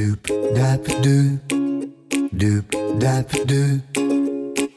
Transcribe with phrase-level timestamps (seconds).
[0.00, 0.24] Doop
[0.56, 1.38] dap doop,
[2.32, 2.64] doop
[2.98, 3.80] dap doop,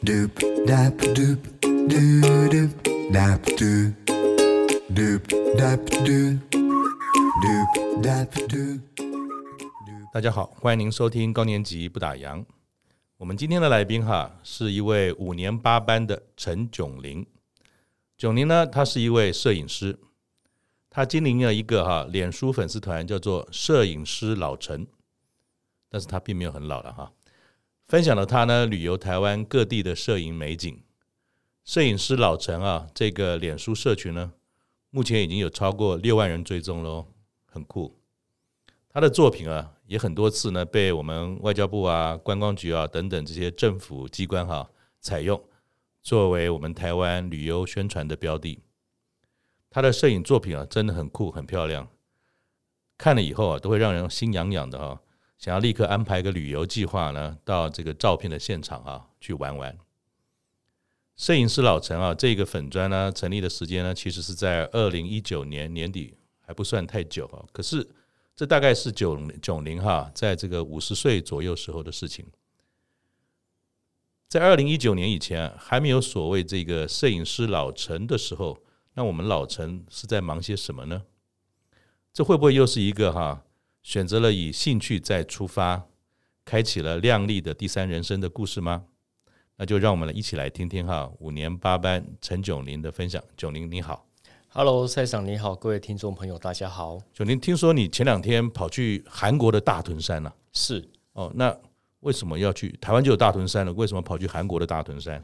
[0.03, 0.31] doop
[0.67, 1.39] dap doop,
[1.87, 2.71] doo doop
[3.09, 3.93] dap doop,
[4.93, 5.23] doop
[5.55, 6.39] dap doop,
[7.41, 8.81] doop dap doop.
[10.13, 12.43] 大家好，欢迎您收听高年级不打烊。
[13.15, 17.25] 我们今天的来宾哈，是一位五年八班的陈炯麟。
[18.17, 19.97] 炯麟呢，他是一位摄影师，
[20.89, 24.85] 他经营了一个哈脸书粉丝团，叫做“摄影师老陈”。
[25.93, 27.13] 但是他并没有很老了哈，
[27.85, 30.81] 分享了他呢旅游台湾各地的摄影美景。
[31.63, 34.33] 摄影师老陈啊，这个脸书社群呢，
[34.89, 37.05] 目前已经有超过六万人追踪喽，
[37.45, 37.95] 很酷。
[38.89, 44.67] 他的作品啊，也很多次呢被我们外交部啊、观光局啊等等这些政府机关哈
[44.99, 45.39] 采用，
[46.01, 48.59] 作为我们台湾旅游宣传的标的。
[49.69, 51.87] 他的摄影作品啊，真的很酷、很漂亮，
[52.97, 54.99] 看了以后啊，都会让人心痒痒的哈。
[55.43, 59.77] 想要立刻安排个旅游计划呢，到这个照片的现场啊去玩玩。
[61.17, 67.43] 摄影师老陈啊，这个粉专呢成立的时间呢，其实是在二零一九年年底，还不算太久啊。
[67.51, 67.85] 可是
[68.33, 72.25] 这大概是九九零哈，在这个五十岁左右时候的事情。
[74.29, 78.57] 在二零一九年以前，还没有所谓这个摄影师老陈的时候，
[78.93, 81.03] 那我们老陈是在忙些什么呢？
[82.13, 83.43] 这会不会又是一个哈？
[83.83, 85.85] 选择了以兴趣再出发，
[86.45, 88.85] 开启了亮丽的第三人生的故事吗？
[89.57, 93.21] 那就让我们来一起来听听哈五年八班陈炯麟的分享。
[93.35, 94.07] 炯麟你好
[94.47, 96.97] ，Hello，赛长你好，各位听众朋友大家好。
[97.13, 100.29] 炯麟，听说你前两天跑去韩国的大屯山了？
[100.29, 100.35] 啊？
[100.53, 101.55] 是哦，那
[101.99, 102.69] 为什么要去？
[102.79, 105.21] 台湾就有大屯山了，为什么跑去韩国的大屯山？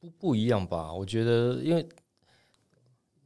[0.00, 0.92] 不不一样吧？
[0.92, 1.88] 我觉得，因为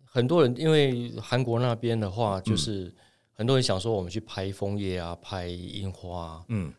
[0.04, 2.94] 很多人因为韩国那边的话，就是。
[3.38, 6.74] 嗯很多人想说我们去拍枫叶啊，拍樱花啊，嗯，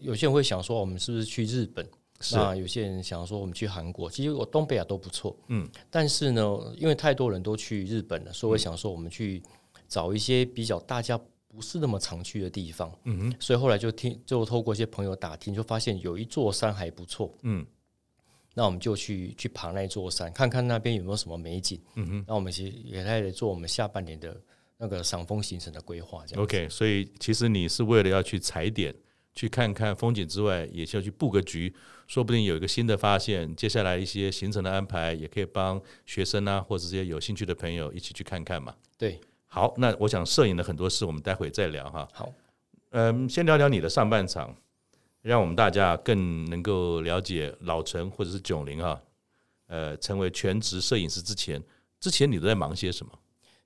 [0.00, 1.86] 有些人会想说我们是不是去日本？
[2.20, 2.34] 是。
[2.34, 9.42] 那有些人想说我们去韩国，其实我东北亚都不错，嗯，但是呢，因为太多人都去日本了，所以我想说我们去
[9.86, 17.66] 找一些比较大家不是那么常去的地方，嗯哼，所以后来就听，就透过一些朋友打听，就发现有一座山还不错，嗯，
[18.54, 24.34] 那我们就去去爬那座山，看看那边有没有什么美景，嗯哼，那我们其实也在做我们下半年的。
[24.78, 26.68] 那个赏枫行程的规划，这样 OK。
[26.68, 28.94] 所以其实你是为了要去踩点，
[29.34, 31.74] 去看看风景之外，也是要去布个局，
[32.06, 33.54] 说不定有一个新的发现。
[33.56, 38.74] 接下来一些行程的安排，也可以帮学生啊，或者这些有兴趣的朋友一起去看看嘛。
[38.96, 42.08] 对，好，那我想摄影的很多事，我们待会再聊哈。
[42.12, 42.32] 好，
[42.90, 44.56] 嗯，先聊聊你的上半场，
[45.22, 49.00] 让我们大家更能够了解老陈或者是炯麟哈。
[49.66, 51.62] 呃，成为全职摄影师之前，
[52.00, 53.12] 之前你都在忙些什么？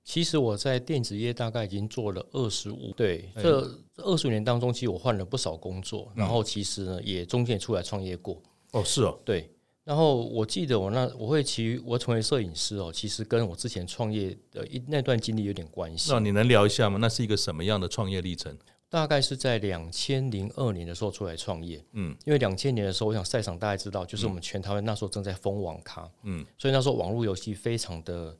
[0.05, 3.61] 其实我在电子业大概已经做了二十五，对，这
[3.97, 8.41] 二十五年当中，其实我换了不少工作，然后其实呢，也中间也出来创业过。
[8.71, 9.49] 哦，是哦，对。
[9.85, 16.11] 然后我记得我那我会其实我成为摄影师哦，其实跟我之前创业的一那段经历有点关系。
[16.11, 16.97] 那你能聊一下吗？
[16.99, 18.57] 那是一个什么样的创业历程？
[18.89, 21.81] 大概是在两千零二年的时候出来创业。
[21.93, 26.09] 嗯，因为两千年的时候，我想赛场大家知道，就是我们全台湾那时候正在封网咖。
[26.23, 28.37] 嗯，所以那时候网络游戏非常的。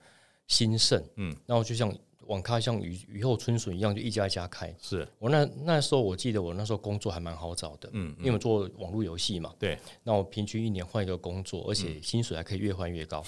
[0.53, 1.93] 兴盛，嗯，然后就像
[2.27, 4.73] 网咖像雨雨后春笋一样，就一家一家开。
[4.81, 9.77] 是我那那时候，我记得我那时候工作还蛮好找的，嗯，因为做网络游戏嘛，对。
[10.03, 13.23] 那我平均一年换一个工作，而且薪水还可以越换越高，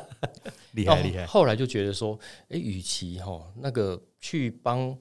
[0.72, 1.26] 厉害厉害。
[1.26, 4.96] 后来就觉得说，哎，与其哈那个去帮。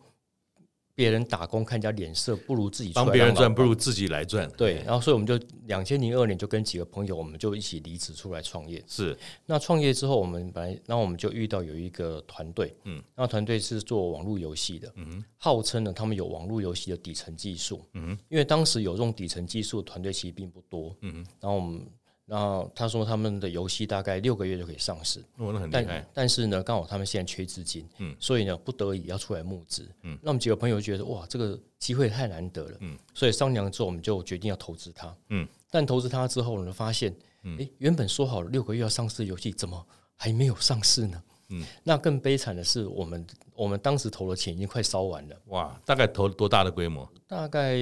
[0.96, 4.50] 别人打工看人家脸色，不如自己帮别人赚，不如自己来赚。
[4.56, 8.84] 对，然后所以我们就两千零二年就跟几个朋友，我们就一起离职出来创业。
[8.88, 21.86] 是，那创业之后，我们本来，然后我们就遇到有一个团队，嗯，那团队是做网络游戏的，嗯哼，号称呢他们有网络游戏的底层技术，嗯哼，因为当时有这种底层技术的团队其实并不多，嗯哼，然后我们。
[22.26, 25.84] 然后他说他们的游戏大概六个月就可以上市，哦，那很厉害。
[25.86, 30.18] 但但是呢，刚好他们现在缺资金，嗯，所以呢，不得已要出来募资，嗯。
[30.22, 32.98] 那我们几个朋友觉得哇，这个机会太难得了，嗯。
[33.14, 35.46] 所以商量之后，我们就决定要投资它，嗯。
[35.70, 37.14] 但投资它之后呢，发现，
[37.60, 39.86] 哎，原本说好了六个月要上市的游戏，怎么
[40.16, 41.22] 还没有上市呢？
[41.50, 41.66] 嗯。
[41.84, 45.78] 那更悲惨的是，我们我们当时投的钱已经快烧完了，哇！
[45.84, 47.06] 大概投多大的规模？
[47.28, 47.78] 大概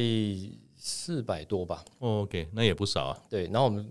[0.76, 1.86] 四百多吧。
[2.00, 3.20] 哦，OK，那也不少啊。
[3.30, 3.88] 对，然后我们。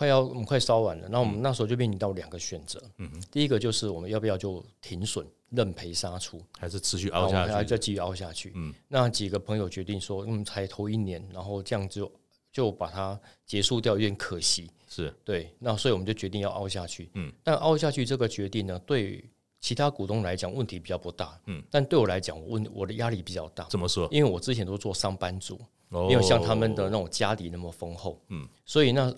[0.00, 2.82] 快要我们快烧完了，那我们那时候就面临到两个选择。
[2.96, 7.52] 嗯哼，第一个就是我们要不要就停损认赔杀出，还是持续熬下去？
[7.52, 8.50] 还再继续熬下去？
[8.54, 12.10] 嗯，那几个朋友决定说，嗯，才头一年，然后这样就
[12.50, 14.70] 就把它结束掉，有点可惜。
[14.88, 17.10] 是对，那所以我们就决定要熬下去。
[17.12, 19.22] 嗯，但熬下去这个决定呢，对
[19.60, 23.64] 其他股东来讲问题比较不大，嗯，但对我来讲，我问我的压力比较大。
[23.64, 24.08] 怎么说？
[24.10, 25.60] 因为我之前都做上班族，
[25.90, 29.14] 没有像他们的那种家底那么丰厚，嗯，所以那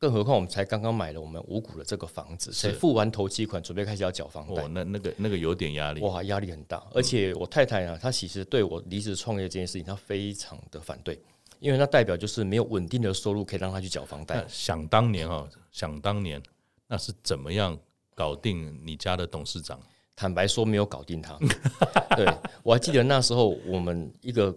[0.00, 6.82] 更何况我们才刚刚买了我们五股的这个房子，才付完头期款，准备开始要缴房贷，那那个那个有点压力，哇，压力很大。
[6.94, 11.20] 而且我太太呢，她其实对我离职创业这件事情，她非常的反对，
[11.58, 14.42] 因为那代表就是没有稳定的收入可以让她去缴房贷。
[14.48, 16.42] 想当年啊，想当年
[16.88, 17.78] 那是怎么样？
[18.12, 19.80] 搞定你家的董事长？
[20.14, 21.38] 坦白说，没有搞定他。
[22.14, 22.26] 对，
[22.62, 24.54] 我还记得那时候，我们一个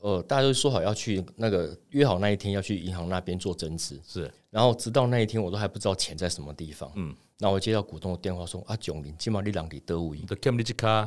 [0.00, 4.32] 呃，大家都说好要去那个约好那一天要去银行那边做增资，是。
[4.52, 6.92] 然后直到那一天，我都还不知道钱在什么地方。
[6.94, 7.16] 嗯。
[7.38, 10.24] 那我接到股东的电话说：“啊，九零，今晚你两里得五亿。”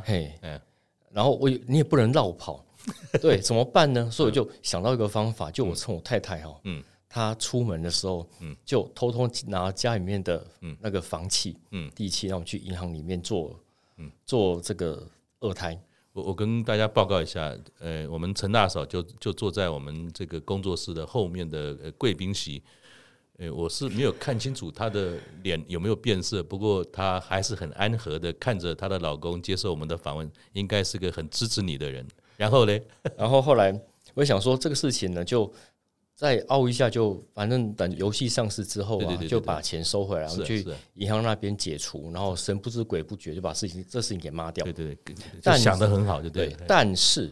[0.03, 0.33] 嘿，
[1.11, 2.65] 然后我你也不能绕跑，
[3.21, 4.09] 对，怎么办呢？
[4.09, 6.83] 所以我就想到一个方法，就我趁我太太哈，嗯。
[7.07, 10.45] 她出门的时候，嗯，就偷偷拿家里面的
[10.81, 13.57] 那个房契，嗯，地契，让我们去银行里面做，
[13.97, 15.07] 嗯，做这个
[15.39, 15.79] 二胎。
[16.11, 22.61] 我我跟大家报告一下，呃，我们陈大嫂就就坐在我们这个工作室的后面的贵宾席，
[23.37, 32.05] 呃，我是没有看清楚她的脸有没有变色，不过她还是很安和的看着她的老公接受我们的访问，应该是个很支持你的人。
[32.37, 32.79] 然后呢，
[33.17, 33.77] 然后后来
[34.13, 35.51] 我想说这个事情呢，就。
[36.17, 44.63] 再凹一下，就反正等游戏上市之后啊，就把钱收回来，我们去银行那边解除，然后神不知鬼不觉就把事情这事情给抹掉。
[44.63, 46.55] 对对对，但想的很好，就对。
[46.65, 47.29] 但是，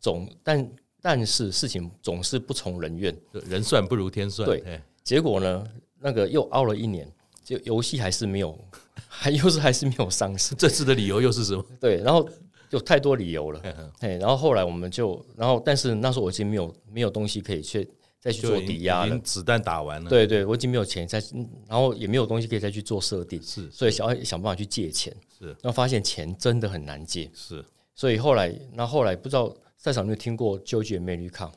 [0.00, 0.68] 总但
[1.00, 3.16] 但是事情总是不从人愿，
[3.48, 4.44] 人算不如天算。
[4.44, 5.64] 对，结果呢，
[6.00, 7.08] 那个又熬了一年，
[7.44, 8.58] 就游戏还是没有，
[9.06, 10.52] 还又是还是没有上市。
[10.58, 11.64] 这次的理由又是什么？
[11.80, 12.28] 对，然后
[12.70, 13.62] 有太多理由了。
[14.00, 17.88] 哎，然后后来我们就，然后但是那时候我已经没有没有东西可以去。
[18.18, 20.10] 再去做抵押了，子弹打完了。
[20.10, 21.22] 对对，我已经没有钱再，
[21.68, 27.64] 然后也没有东西可以再去做设定，是，所以想要想办法去借钱，是，然后发现钱真的很难借，是，
[27.94, 31.52] 所以后来，那后来不知道在场有没有听过纠结美绿卡？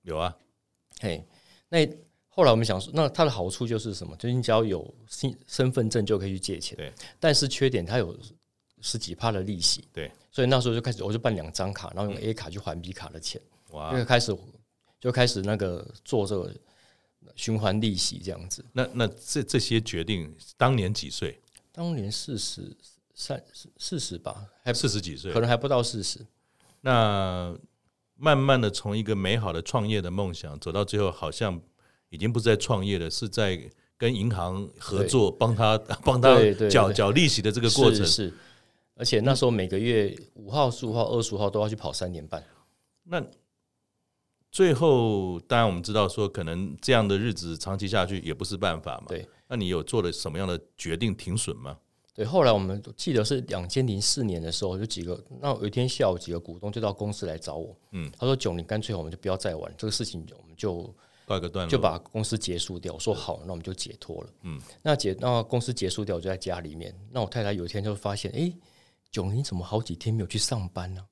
[0.00, 0.34] 有啊，
[1.00, 1.22] 嘿，
[1.68, 1.86] 那
[2.38, 4.14] 后来我们想说，那它的好处就是什么？
[4.14, 8.16] 就是你只要有身身份证就可以去借钱，对，但是缺点它有
[8.80, 13.42] 十几趴的利息，对，所以那时候就开始我就办两张卡，然后用 A 卡去还 B 卡的钱，
[13.72, 14.32] 哇，因为开始。
[15.00, 16.52] 就开始那个做这个
[17.36, 18.64] 循环利息这样子。
[18.72, 21.40] 那那这这些决定，当年几岁？
[21.70, 22.76] 当年四十
[23.14, 23.40] 三
[23.76, 26.18] 四十吧，还四十几岁，可能还不到四十。
[26.80, 27.56] 那
[28.16, 31.60] 慢慢的从一个美好的创业的梦想，走到最后，好像
[32.10, 33.58] 已经不是在创业了，是在
[33.96, 36.36] 跟银行合作，帮他 帮他
[36.68, 38.04] 缴缴利息的这个过程。
[38.06, 38.32] 是，
[38.94, 42.42] 而且那时候每个月五号、十五号、二十五号都要去跑三年半。
[43.04, 43.24] 那
[44.50, 49.04] 最后，当然我们知道说，可能这样的日子长期下去也不是办法嘛。
[49.08, 51.76] 对，那你有做了什么样的决定停损吗？
[52.14, 60.92] 对，后来我们记得是两千零四年的时候，有几个，那有一天下午几个股东就到公司来找我，嗯，他说：“九，你，干脆我们就不要再玩这个事情，我们就
[61.28, 66.94] 告个段落，就把公司结束掉。”我说：“好，那我们就解脱了。”嗯，那解那公司结束掉，我就在家里面。
[67.10, 68.52] 那我太太有一天就发现，哎，
[69.12, 71.04] 炯麟怎么好几天没有去上班呢？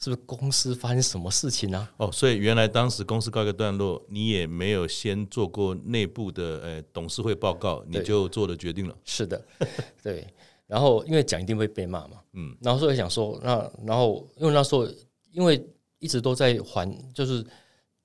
[0.00, 1.88] 是不是公司发生什么事情呢？
[1.96, 8.96] 哦，所以原来当时公司告一个段落，你也没有先做过内部的呃董事会报告，你就做了决定了。
[9.04, 9.44] 是的，
[10.02, 10.26] 对。
[10.68, 12.56] 然后因为讲一定会被骂嘛，嗯。
[12.60, 14.86] 然后所以想说，那然后因为那时候
[15.32, 15.60] 因为
[15.98, 17.44] 一直都在还，就是。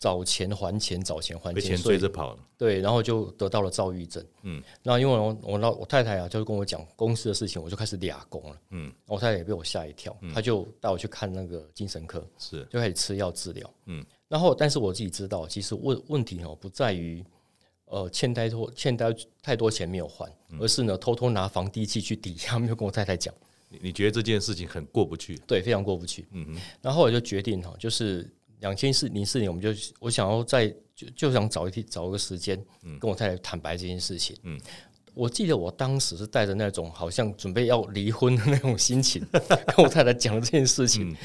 [0.03, 2.39] 找钱还钱，找钱还钱，被钱追着跑了。
[2.57, 4.21] 对，然后就得到了躁郁症。
[4.41, 8.61] 嗯，那因为我我老我太太啊，就是跟我讲公司的事情，我就开始俩工了。
[8.71, 13.73] 嗯，我太太也被我吓一跳，她就带我去看那个精神科，是就开始吃药治疗。
[13.85, 17.23] 嗯，然后但是我自己知道，其实问问题哦不在于
[17.85, 23.33] 呃欠太多欠太太多钱没有还，而是呢偷偷拿房地契去抵押，没有跟我太太讲。
[23.69, 25.37] 你你觉得这件事情很过不去？
[25.47, 26.27] 对，非常过不去。
[26.31, 28.29] 嗯嗯，然后我就决定哈，就是。
[28.63, 32.57] 两千四零四年，我们就我想要再就就想找一天找一个时间，
[32.99, 34.35] 跟我太太坦白这件事情。
[34.43, 34.57] 嗯，
[35.13, 39.21] 我记得我当时是带着那种好像准备要离婚的那种心情，
[39.75, 41.15] 跟我太太讲了这件事情。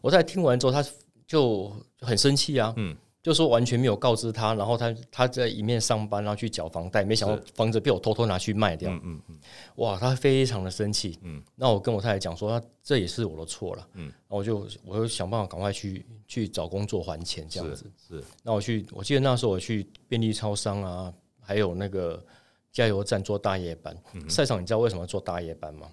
[0.00, 0.82] 我太太听完之后，她
[1.26, 2.72] 就很生气啊。
[2.78, 2.96] 嗯。
[3.26, 8.88] 就说完全没有告知他，然后他他在一面上班，然后去缴房贷，没想到房子被我偷偷拿去卖掉。
[8.88, 9.38] 嗯嗯嗯，
[9.78, 11.18] 哇，他非常的生气。
[11.22, 13.88] 嗯，那我跟我太太讲说，那这也是我的错了。
[13.94, 17.90] 嗯，然后我就我就想办法赶快去去找工作还钱，这样子。
[18.08, 22.24] 是，那我去，我记得那时候我去便利超商啊，还有那个
[22.70, 23.92] 加油站做大夜班。
[24.28, 25.90] 赛场，你知道为什么做大夜班吗？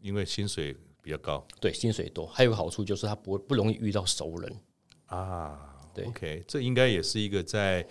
[0.00, 1.46] 因为薪水比较高。
[1.60, 4.52] 对，薪水多，还有个好处就是他不不容易遇到熟人
[5.06, 5.70] 啊。
[5.94, 7.86] 对 OK，这应该也是一个在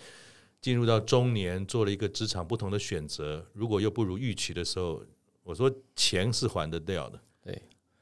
[0.61, 3.45] 进入到中年做了一个职场不同的选择。
[3.53, 5.01] 如果又不如预期的时候，
[5.43, 7.61] 我说钱是还得掉的，对，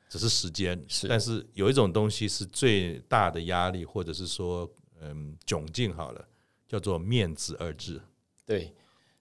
[0.09, 6.27] 只是时间，是，但是有一种东西是最大的压力，或者是说，嗯，窘境好了，
[6.67, 8.01] 叫做面子二字。
[8.45, 8.73] 对，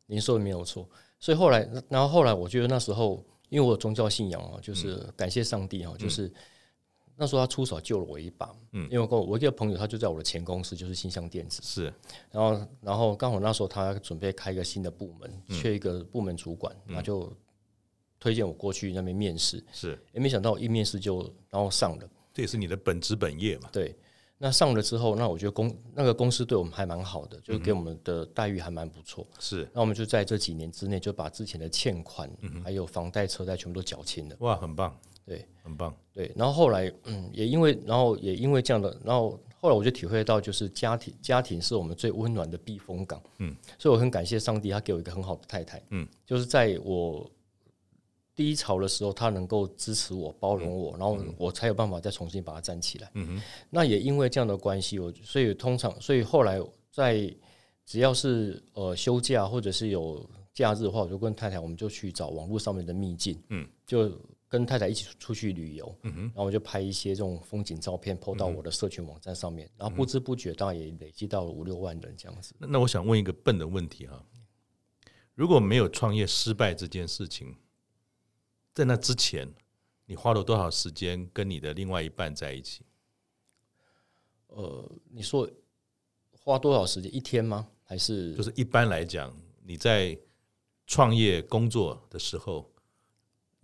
[0.07, 0.89] 您说的没有错。
[1.19, 6.33] 所以后来，然后后来，我觉得那时候，因为我有宗教信仰啊，就是感谢上帝啊，就是。
[7.21, 11.93] 嗯那时候他出手救了我一把，嗯，因为我我一个朋友，他就在我的前公司，就是新象电子，是，
[12.31, 17.31] 然后然后刚好那时候他准备开一个新的部门，缺一个部门主管，他就
[18.19, 23.95] 推荐我过去那边面试，是，也没想到一面试就然后上了，这也是你的本职本业嘛，对，
[24.39, 32.31] 那上了之后，那我觉得公那个公司对我们还蛮好的，就是给我们的待遇还蛮不错，是，那我们就在这几年之内就把之前的欠款
[32.65, 34.99] 还有房贷车贷全部都缴清了，哇，很棒。
[35.31, 35.95] 对，很棒。
[36.13, 43.23] 对，然后后来，嗯，也因为，然后也因为这样的，然后后来我就体会到，就是家庭，家庭是我们最温暖的避风港。
[43.39, 45.81] 嗯，所以我很感谢上帝，他给我一个很好的太太。
[45.91, 47.31] 嗯，就是在我
[48.35, 53.09] 低潮的时候，他能够支持我、包容我，然后我才有办法再重新把它站起来。
[53.15, 53.43] 嗯哼。
[53.71, 56.61] 那也因为这样的关系，我所以通常，所以后来
[56.91, 57.33] 在
[57.87, 63.41] 只要是呃休假或者是有假日的话，我就跟太太，我们就去找网络上面的秘境。
[63.51, 64.11] 嗯，就。
[64.51, 72.53] 跟太太一起出去旅游，嗯、哼然后我就拍一些这种风景照片，PO 到我的社群网站上面，嗯、然后不知不觉，当然也累积到了五六万人这样子。
[72.59, 74.27] 那我想问一个笨的问题哈，
[75.37, 77.57] 如果没有创业失败这件事情，
[78.75, 79.49] 在那之前，
[80.05, 82.85] 你花了多少时间跟你的另外一半在一起？
[84.49, 85.49] 呃，你说
[86.33, 87.15] 花多少时间？
[87.15, 87.69] 一天吗？
[87.85, 90.19] 还是就是一般来讲，你在
[90.89, 92.69] 创业工作的时候？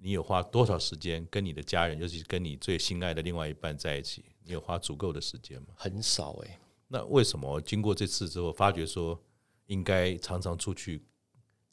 [0.07, 4.25] 你有花多少时间跟你的家人，尤其是跟你最心爱的另外一半在一起？
[4.45, 5.71] 你有花足够的时间吗？
[5.75, 6.59] 很少哎、欸。
[6.87, 9.21] 那为什么经过这次之后，发觉说
[9.67, 11.05] 应该常常出去，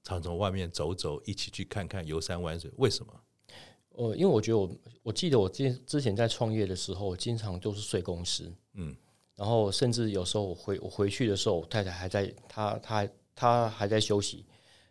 [0.03, 2.71] 常常外面走走，一起去看看游山玩水？
[2.77, 3.13] 为什么？
[3.89, 8.95] 呃，因为我觉得我，我记得我之之前在创业的时候，经常都是睡公司，嗯，
[9.35, 14.43] 然后甚至有时候我回我回去的时候，我太太还在，她她她还在休息，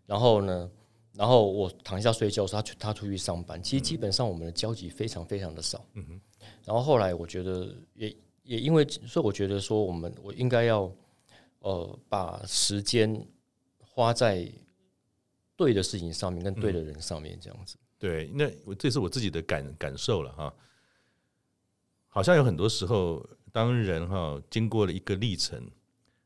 [0.06, 0.70] 然后呢？
[1.14, 3.62] 然后我躺下睡觉，他去他出去上班。
[3.62, 5.85] 其实基本上我们的交集非常非常的少。
[5.92, 6.21] 嗯哼。
[6.64, 10.90] 然后后来我觉得也也因为，所以我觉得说我们我应该要
[11.59, 13.26] 呃把时间
[13.78, 14.50] 花在
[15.54, 17.76] 对的事情上面，跟对的人上面这样子。
[17.99, 20.54] 对，那我这是我自己的感感受了哈。
[22.09, 25.71] 好像有很多时候，当人哈经过了一个历程，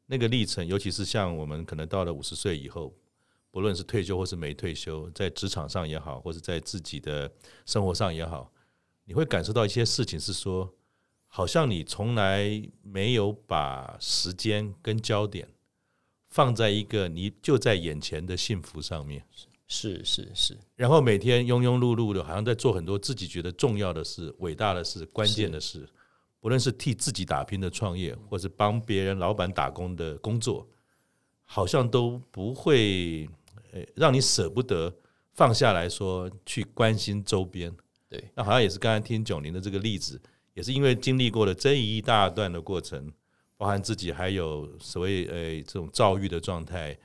[0.06, 2.94] 那个历程，尤其是像我们可能到了五十岁以后。
[3.56, 7.32] 不论是退休或是没退休，在职场上也好，或者在自己的
[7.64, 8.52] 生活上也好，
[9.06, 10.70] 你会感受到一些事情，是说，
[11.26, 15.48] 好像你从来没有把时间跟焦点
[16.28, 19.24] 放在一个你就在眼前的幸福上面。
[19.66, 25.88] 是是是，然后每天庸庸碌碌的，好像在做很多自己觉得重要的事、伟大的事、关键的事，
[26.40, 30.68] 不论是替自己打拼的创业，或是帮别人老板打工的工作，
[31.44, 33.26] 好像都不会。
[33.94, 34.94] 让你舍不得
[35.32, 37.74] 放下来说去关心周边，
[38.08, 40.20] 对，那好像也是刚才听九零的这个例子，
[40.54, 43.12] 也是因为经历过了这一大段的过程，
[43.56, 46.96] 包含自己还有所谓诶这种躁郁的状态，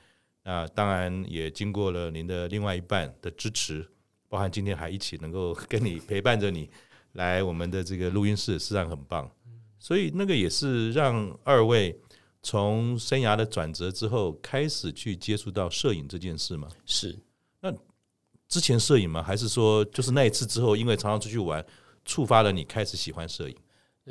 [0.44, 3.86] 那当然也经过了您的另外一半的支持，
[4.28, 6.70] 包含今天还一起能够 跟你陪伴着你
[7.12, 9.30] 来我们的这个录音室，实际上很棒，
[9.78, 11.98] 所以那个也是让二位。
[12.42, 16.68] 从生涯的转折之后，开始去接触到摄影这件事吗？
[16.84, 17.16] 是。
[17.60, 17.72] 那
[18.48, 19.22] 之前摄影吗？
[19.22, 21.64] 还是说，就是那一次之后，因为常常出去玩，
[22.04, 23.56] 触发了你开始喜欢摄影？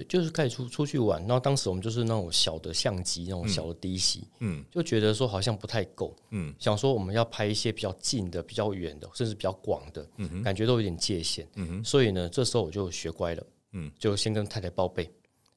[0.07, 1.19] 就是开始出出去玩。
[1.23, 11.83] 然后当时我们就是那种小的相机，那种小的低息，嗯，就觉得说好像不太够，嗯，想说我们要拍一些比较近的、比较远的，甚至比较广的，嗯，感觉都有点界限，嗯。
[11.83, 15.11] 所以呢，这时候我就学乖了，嗯，就先跟太太报备，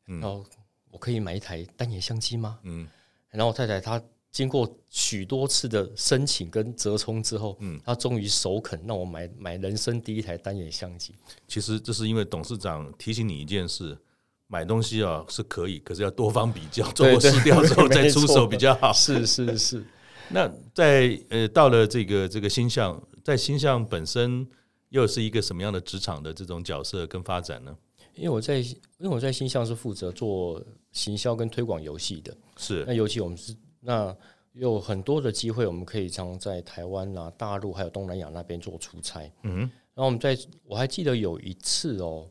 [0.08, 0.44] 嗯然后。
[0.94, 2.56] 我可以买一台单眼相机吗？
[2.62, 2.86] 嗯，
[3.30, 11.12] 然后我太太她经过许多次的申请跟折冲之后，嗯，她终于首肯让我买买人生第一台单眼相机。
[11.48, 13.98] 其实这是因为董事长提醒你一件事：
[14.46, 18.92] 买东西啊是可以，可是要多方比较，做过试调之后再出手比较好。
[18.92, 19.84] 是是是。
[20.30, 24.46] 那在呃到了这个这个星象，在星象本身
[24.90, 27.76] 又是一个什么样的职场的这种角色跟发展呢？
[28.14, 30.64] 因为我在因为我在星象是负责做。
[30.94, 32.82] 行销跟推广游戏的，是。
[32.86, 34.16] 那尤其我们是那
[34.52, 39.30] 有很多的机会，我们可以常在台湾啊、大陆还有东南亚那边做出差。
[39.42, 42.26] 嗯，然后我们在我还记得有一次哦，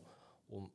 [0.48, 0.70] 我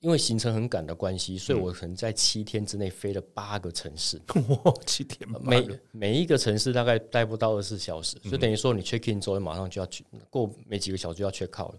[0.00, 4.20] 因为行程很赶的关系，所以我可能在七天之内飞了八个城市。
[4.64, 11.78] 哇，七天，每每一个城市大概待不到二十四小时，就等于说你 check in 之后马上就要去过没几个小时就要 check out 了。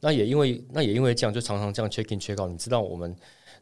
[0.00, 2.50] 那也因为那也因为这样，就常常这样 check in check out。
[2.50, 3.14] 你知道我们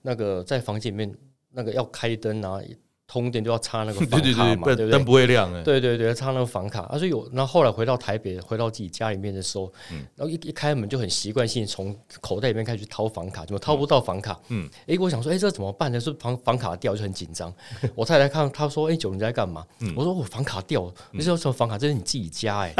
[0.07, 1.13] 那个在房间里面
[1.51, 2.61] 那个要开灯啊。
[3.09, 5.63] 通电就要插那个 房卡嘛，对对对，灯不会亮哎。
[5.63, 6.81] 对对对，插那个房卡。
[6.87, 14.37] 啊，所以有那后来回到台北，回到自己家里面的时候，嗯，然后一一开门就很习惯性从口袋里面开始掏房卡，怎么掏不到房卡？
[14.49, 16.01] 嗯，哎、欸，我想说，哎、欸，这怎么办呢？
[16.01, 17.55] 是房房卡掉，就很紧张。
[17.95, 19.65] 我太太看，她说，哎、欸，九你在干嘛？
[19.79, 20.95] 嗯、我说我房卡掉了。
[21.13, 21.79] 你说什么房卡？
[21.79, 22.75] 这是你自己家哎。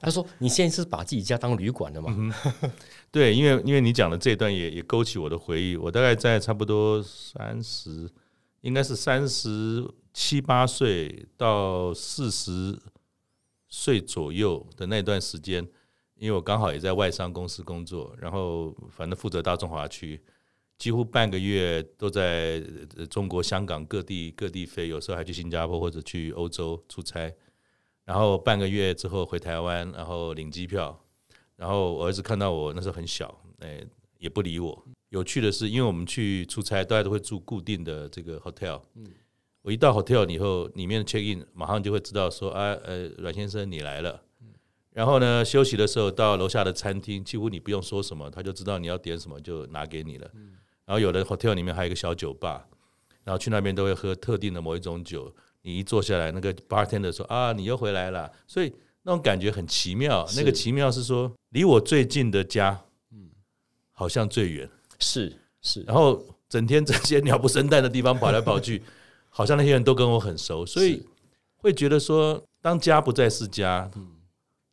[0.00, 2.34] 她说你现在是把自己家当旅馆了吗？
[3.12, 5.76] 对，因为因为你讲的这段也也勾起我的回忆。
[5.76, 8.10] 我大概在差不多三十，
[8.62, 9.88] 应该是三十。
[10.14, 12.78] 七八岁到四十
[13.66, 15.66] 岁左右的那段时间，
[16.16, 20.20] 因为我刚好也在外商公司工作，然后反正负责大中华区，
[20.76, 22.62] 几乎半个月都在
[23.08, 27.34] 中国香港各地各地飞，有时候还去新加坡或者去欧洲出差，
[28.04, 31.01] 然后半个月之后回台湾，然后领机票，
[31.62, 33.80] 然后我儿子看到我那时候很小，哎，
[34.18, 34.84] 也不理我。
[35.10, 39.06] 有趣的是，因为我们去出差，大家都会住固定的这个 hotel，嗯。
[39.62, 44.20] 我一到 hotel 以后，里面的 check in 马上就会知道说啊，呃，阮先生你来了。
[44.90, 50.28] 然后呢，休息的时候到楼下的餐厅，几乎你不用说什么，他就知道你要点什么，就拿给你了。
[50.84, 52.66] 然后有的 hotel 里面还有一个小酒吧，
[53.22, 55.32] 然后去那边都会喝特定的某一种酒。
[55.62, 60.26] 你一坐下来，那个 bartender 说啊，你又回来了，所以那种感觉很奇妙。
[60.36, 62.80] 那个奇妙是说，离我最近的家，
[63.12, 63.30] 嗯，
[63.92, 64.68] 好像最远。
[64.98, 65.82] 是是。
[65.82, 68.82] 然后整天这些鸟不生蛋的地方跑来跑去。
[69.34, 71.02] 好像那些人都跟我很熟，所以
[71.56, 74.06] 会觉得说，当家不再是家，嗯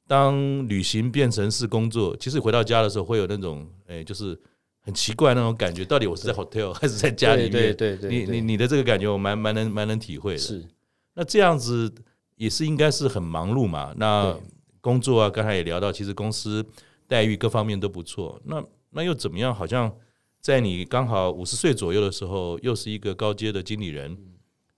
[0.06, 4.38] 当旅行变成是工作，其实回到家的时候会有那种，哎，就是
[4.82, 5.86] 很奇怪那种感觉。
[5.86, 7.52] 到底我是在 hotel 还是在家里面？
[7.52, 10.38] 对对对，你你你的这个感觉，我蛮蛮能蛮能体会的。
[10.38, 10.68] 是，
[11.14, 11.90] 那这样子
[12.40, 13.94] 也是应该是很忙碌嘛。
[13.98, 14.34] 那
[14.80, 16.66] 工作啊，刚才也聊到，其实公司
[17.06, 18.42] 待遇各方面都不错。
[18.46, 19.54] 那那又怎么样？
[19.54, 19.94] 好像
[20.40, 24.18] 在你刚好五十岁左右的时候，又是一个高阶的经理人。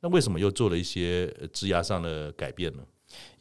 [0.01, 2.81] 那为什么又做了一些职涯上的改变呢？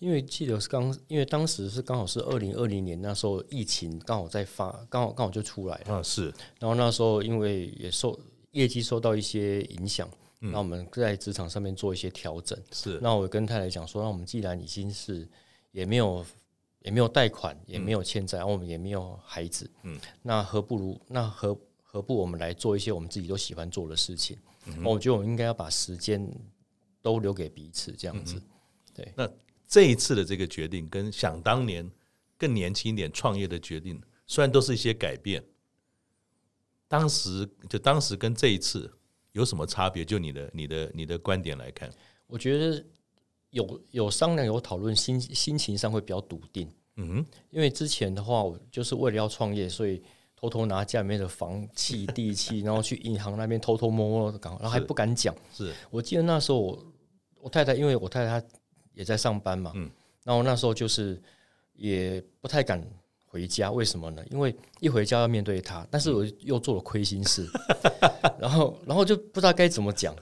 [0.01, 5.95] 因为记得是刚，因为当时是刚好是二零二零年那时候疫情刚好在发，刚好刚好就出来了。
[5.95, 6.25] 啊，是。
[6.59, 8.19] 然后那时候因为也受
[8.51, 10.07] 业绩受到一些影响，
[10.41, 12.59] 那我们在职场上面做一些调整。
[12.73, 12.99] 是。
[13.01, 15.29] 那我跟太太讲说，那我们既然已经是
[15.71, 16.25] 也没有
[16.81, 24.39] 也没有贷款，也没有欠债，我们也没有孩子，嗯，那何不如那何何不我们来做一些我们自己都喜欢做的事情？
[24.67, 26.27] 嗯、我觉得我们应该要把时间
[27.03, 28.37] 都留给彼此，这样子。
[28.37, 28.43] 嗯、
[28.95, 29.31] 对，那
[29.67, 31.91] 这一次的这个决定，跟想当年
[32.39, 35.45] 更年轻一点创业的决定，虽然都是一些改变，
[36.89, 38.91] 当时就当时跟这一次
[39.33, 40.05] 有什么差别？
[40.05, 41.91] 就你的、你的、你的观点来看，
[42.27, 42.85] 我觉得
[43.51, 46.71] 有有商量、有讨论，心心情上会比较笃定。
[46.97, 50.03] 嗯哼，因为之前的话，我就是为了要创业，所以。
[50.43, 55.37] 偷偷拿家里面的房契、地契，然后去银行那边偷偷摸摸的搞，然后还不敢讲。
[55.53, 56.93] 是我记得那时候我
[57.43, 58.47] 我太太，因为我太太她
[58.95, 59.91] 也在上班嘛，嗯，
[60.25, 61.21] 然后那时候就是
[61.75, 62.83] 也不太敢
[63.31, 64.23] 回家，为什么呢？
[64.31, 67.47] 因为一回家要面对他，但是我又做了亏心事，
[68.41, 70.13] 然后然后就不知道该怎么讲。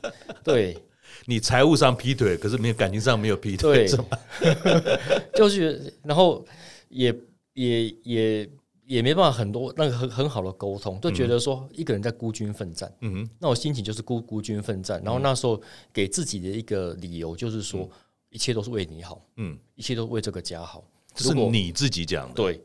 [0.45, 0.77] 对，
[1.25, 4.99] 你财务上劈腿，可是没有感情上没有劈腿，对，
[5.35, 6.45] 就是然后
[6.91, 7.15] 也
[7.55, 8.51] 也也。
[8.89, 12.91] 也没办法很多那个很很好的沟通，就觉得说一个人在孤军奋战。
[13.03, 14.99] 嗯哼，那我心情就是孤孤军奋战。
[15.05, 15.61] 然后那时候
[15.93, 17.87] 给自己的一个理由就是说，
[18.31, 20.83] 一切都是为你好，嗯，一切都为这个家好。
[21.17, 22.35] 是你自己讲的。
[22.35, 22.59] 对，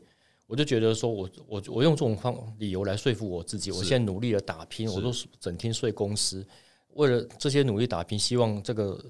[0.46, 3.72] 我就觉得说我我我用这种方理由来说服我自己。
[3.72, 6.46] 我现在努力的打拼，我都整天睡公司，
[6.94, 9.02] 为了这些努力打拼，希望这个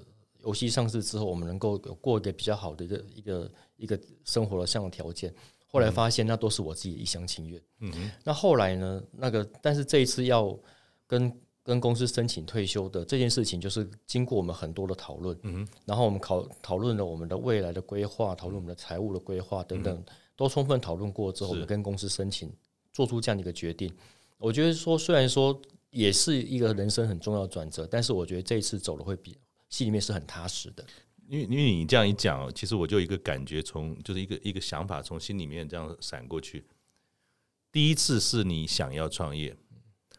[0.43, 5.33] 游戏上市之后，我们能够有过一个比较好的一个一个一个生活的这样的条件。
[5.67, 7.61] 后来发现那都是我自己一厢情愿。
[7.81, 8.11] 嗯哼。
[8.23, 9.03] 那后来呢？
[9.11, 10.57] 那个，但是这一次要
[11.05, 11.29] 跟
[11.61, 15.37] 跟公司申请退休的这件事情，就是经过我们很多的讨论。
[15.43, 15.67] 嗯哼。
[15.83, 20.01] 然后我们考讨论了我们的未来的规划，讨论我们的财务的规划等等，
[20.35, 22.51] 都充分讨论过之后，我们跟公司申请
[22.91, 23.91] 做出这样的一个决定。
[24.37, 29.37] 我觉得说，虽然说也是一个人生很重要的转折，但是我觉得这一次走的会比
[29.69, 30.85] 心里面是很踏实的。
[31.27, 36.63] 因为因为你这样一讲，其实我就一个感觉，从就是一个一个想法从心里面这样闪过去。
[37.71, 39.55] 第一次是你想要创业，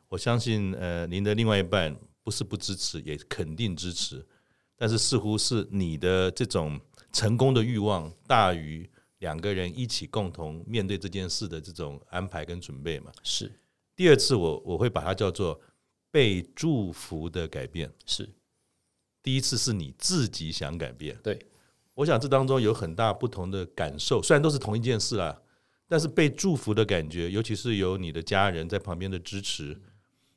[0.08, 4.26] 我相信呃，您的另外一半不是不支持，也肯定支持，
[4.74, 6.80] 但是似乎是你的这种
[7.12, 13.12] 成功的欲望大于两个人一起共同面对这件事的这种安排跟准备嘛。
[13.22, 13.50] 是
[13.94, 15.60] 第二次我，我我会把它叫做
[16.10, 17.92] 被祝福的改变。
[18.04, 18.28] 是。
[19.22, 21.36] 第一次是你自己想改变，对，
[21.94, 25.42] 我想这当中有很大不同的感受，虽然都是同一件事啦，
[25.88, 29.76] 但是被祝福的感觉，尤其是有你的家人在旁边的支持，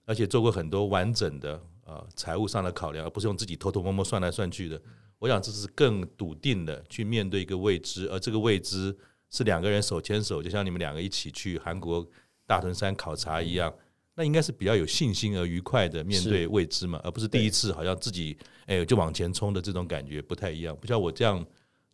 [0.06, 4.82] 而且做过很多完整的呃财务上的考量，而不是用自己偷偷摸摸算来算去的。
[5.20, 8.96] 我想这是更笃定的去面对一个未知，而这个未知
[9.30, 12.04] 是两个人手牵手，就像你们两个一起去韩国
[12.48, 13.72] 大屯山考察一样，
[14.16, 20.76] 那应该是比较有信心而愉快的面对未知嘛，而不是第一次好像自己哎就往前冲的这种感觉不太一样。
[20.76, 21.46] 不像我这样。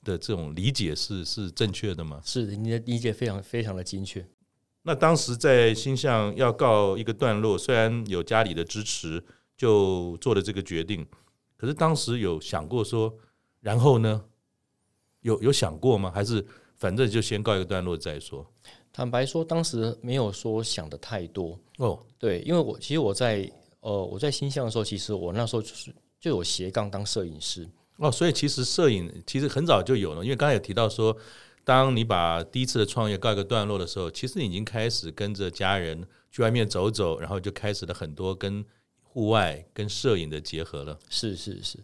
[0.05, 2.21] 的这种理解是是正确的吗？
[2.23, 4.23] 是的，你的理解非常非常的精确。
[4.83, 9.23] 那当时在星象要告一个段落，虽然有家里的支持，
[9.57, 11.03] 就做了这个决定。
[11.57, 13.13] 可是当时有想过说，
[13.61, 14.23] 然后呢？
[15.21, 16.11] 有有想过吗？
[16.13, 18.45] 还是反正就先告一个段落再说？
[18.93, 21.99] 坦白说，当时没有说想的太多哦。
[22.19, 27.67] 对，因为我其实我在呃我在新乡的时候，其实我那时候就是就有斜杠当摄影师。
[27.97, 31.17] 哦，所以其实摄影其实很早就有了，因为刚才有提到说，
[31.63, 38.63] 当你把第一次的创业告一个段落的时候，其实你已经开始跟着家人去外面走走，然后就开始了很多跟
[39.15, 40.99] 户外、跟摄影的结合了。
[41.09, 41.79] 是是是。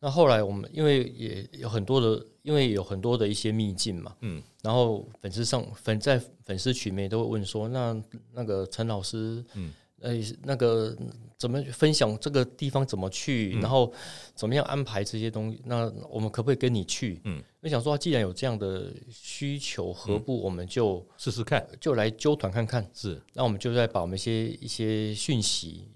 [0.00, 7.96] 那后来我们因为也有很多的，因为有很多的一些秘境嘛，嗯，然后粉丝上粉在粉丝群里面都会问说，那
[8.32, 9.72] 那个陈老师，嗯。
[10.00, 10.94] 呃，那个
[11.38, 13.90] 怎么分享这个地方怎么去，嗯、然后
[14.34, 15.62] 怎么样安排这些东西？
[15.64, 17.22] 那我们可不可以跟你去？
[17.24, 22.86] 嗯，我想说，既然有这样的需求，何不我们就试试看，就来揪团看看？
[22.92, 25.88] 是，那我们就再把我们一些一些讯息，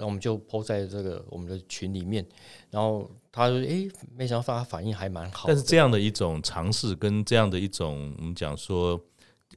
[0.00, 2.26] 然后我们就 po 在这个我们的群里面，
[2.70, 3.86] 然后他说：“哎，
[4.16, 8.98] 没想到他反应还蛮好。”但是这样的一种尝试，跟这样的一种我们讲说，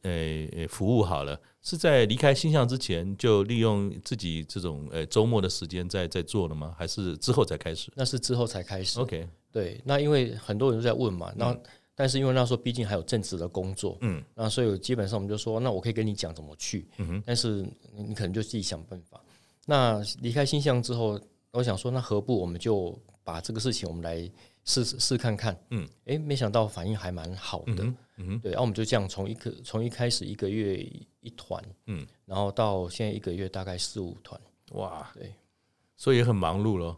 [0.01, 1.39] 呃，服务好了。
[1.61, 6.75] 是在离开星象之前就利用自己这种呃周末的时间在在做了吗？
[6.77, 7.89] 还是之后才开始？
[7.95, 8.99] 那是之后才开始。
[8.99, 11.61] OK，对，那因为很多人都在问嘛，那、嗯、
[11.95, 19.22] 但是因为那时候毕竟还有正职的工作，嗯，那所以基本上我们就说，那我可以跟你讲怎么去，嗯哼，但是你可能就自己想办法。
[19.65, 21.19] 那离开新象之后，
[21.51, 24.29] 我想说，那何不我们就把这个事情我们来
[24.65, 27.83] 试试看看，嗯，哎，没想到反应还蛮好的。
[27.83, 30.77] 嗯嗯，对，然后我们就这样从一个从一开始一个月
[31.21, 34.39] 一团，嗯，然后到现在一个月大概四五团，
[34.73, 35.33] 哇，对，
[35.97, 36.95] 所以也很忙碌咯。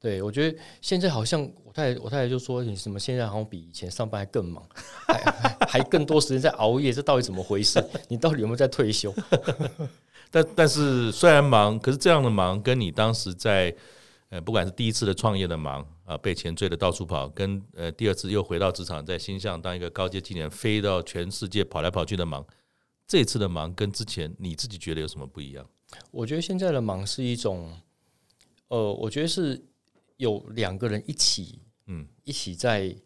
[0.00, 4.62] 对，我觉得现在好像我太太我太太就说，你什么现在好像比以前上班还更忙，
[5.06, 7.82] 还还更多时间在熬夜，这到底怎么回事？
[8.06, 9.12] 你到底有没有在退休？
[10.30, 13.74] 但但是虽然忙，可是这样的忙跟你当时在
[14.28, 15.86] 呃不管是第一次的创业的忙。
[16.08, 22.42] 啊，被钱追的到处跑，跟呃第二次又回到职场，在星象当一个高阶经理人，飞到全世界跑来跑去的忙，
[23.06, 25.68] 这次的忙跟之前你自己觉得有什么不一样？
[26.10, 27.70] 我觉得现在的忙是一种，
[28.68, 29.62] 呃，我觉得是
[30.16, 32.96] 有两个人一起，嗯，一起在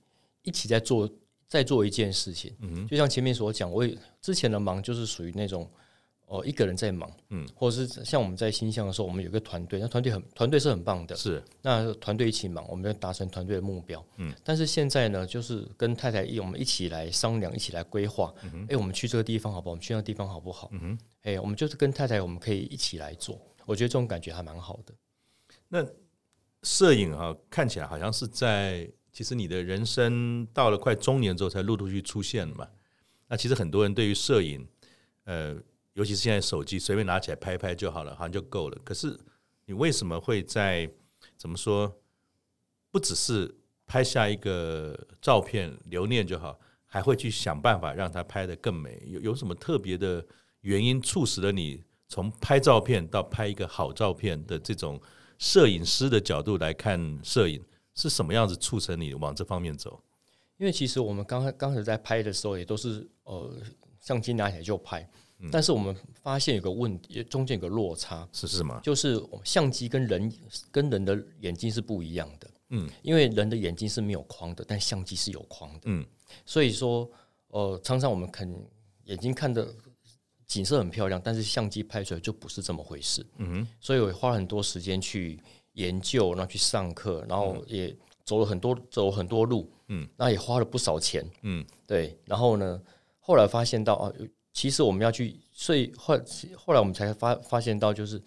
[0.45, 1.11] 一起在做
[1.49, 3.85] 在做一件事情，嗯哼，就像前面所讲，我
[4.21, 5.69] 之前的忙就是属于那种。
[6.33, 14.35] 哦，一个人在忙，嗯，或者是像我们在新乡的时候，我们有个团队，那团队很团队是很棒的，是那团队一起忙，我们要达成团队的目标，嗯。
[14.43, 19.73] 但是现在呢，就是跟太太一，我们一起来商量，一起来规划，哎、嗯哼欸，我们去这个地方好不好？
[19.73, 20.71] 我们去那个地方好不好？
[20.73, 24.95] 嗯哼，哎、欸，我们就是跟太太，我们可以一起来做，我觉得这种感觉还蛮好的。
[25.69, 25.87] 那
[26.63, 32.67] 摄影啊，看起来好像是在其实你的人生到了快中年之后才陆陆续续出现的嘛。
[33.29, 34.67] 那其实很多人对于摄影，
[35.25, 35.63] 呃。
[35.95, 38.79] 尤其是现在手机随便拿起来拍拍就好了，好像就够了。
[38.85, 39.19] 可是
[39.67, 40.91] 你为什么会在
[41.37, 41.95] 怎么说？
[42.91, 43.55] 不只是
[43.87, 49.03] 拍下一个照片留念就好，还会去想办法让它拍得更美？
[49.07, 50.23] 有有什么特别的
[50.61, 55.01] 原因促使了你从拍照片到拍一个好照片的这种
[55.39, 60.03] 摄影师的角度来看摄影，是什么样子促成你往这方面走？
[60.59, 63.57] 因为其实我们刚开刚才在拍的时候，也都是呃
[63.99, 65.09] 相机拿起来就拍。
[65.51, 68.79] 但是我们发现有个问题，中间有个落差，是什么？
[68.83, 70.33] 就是相机跟人
[70.71, 72.51] 跟人的眼睛是不一样的。
[72.69, 75.81] 嗯，因为人的眼睛是没有框的，但相机是有框的。
[75.85, 76.07] 嗯，
[76.47, 77.11] 所以说，
[77.49, 78.49] 呃，常常我们看
[79.05, 79.67] 眼睛看的
[80.47, 83.27] 景色很漂亮，但是相机拍出来就不是这么回事。
[83.39, 85.41] 嗯，所以我花了很多时间去
[85.73, 89.69] 研究，然后去上课，然后也走了很多走很多路。
[89.89, 91.29] 嗯，那也花了不少钱。
[91.43, 92.17] 嗯，对。
[92.25, 92.81] 然后呢，
[93.19, 94.13] 后来发现到啊。
[94.53, 96.19] 其实我们要去，所以后
[96.57, 98.21] 后来我们才发发现到，就是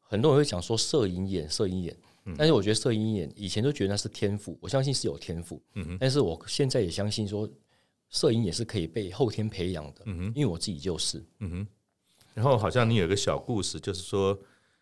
[0.00, 1.96] 很多人会讲说摄影眼，摄影眼，
[2.36, 7.48] 但是我觉得摄影眼以前都觉得那是天赋，我相信是有天赋，嗯哼，但是我现在也相信说，
[8.10, 11.66] 摄影也是可以被后天培养的，嗯哼，因为我自己就是，嗯哼。
[12.34, 14.38] 然后好像你有个小故事，就是说，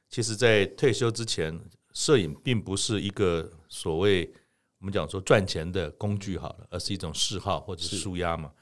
[0.08, 1.58] 其实，在退休之前，
[1.92, 4.32] 摄影并不是一个所谓
[4.78, 7.96] 我们讲说赚钱的工具好了，而是一种嗜好或者是。
[7.96, 8.52] 舒压嘛。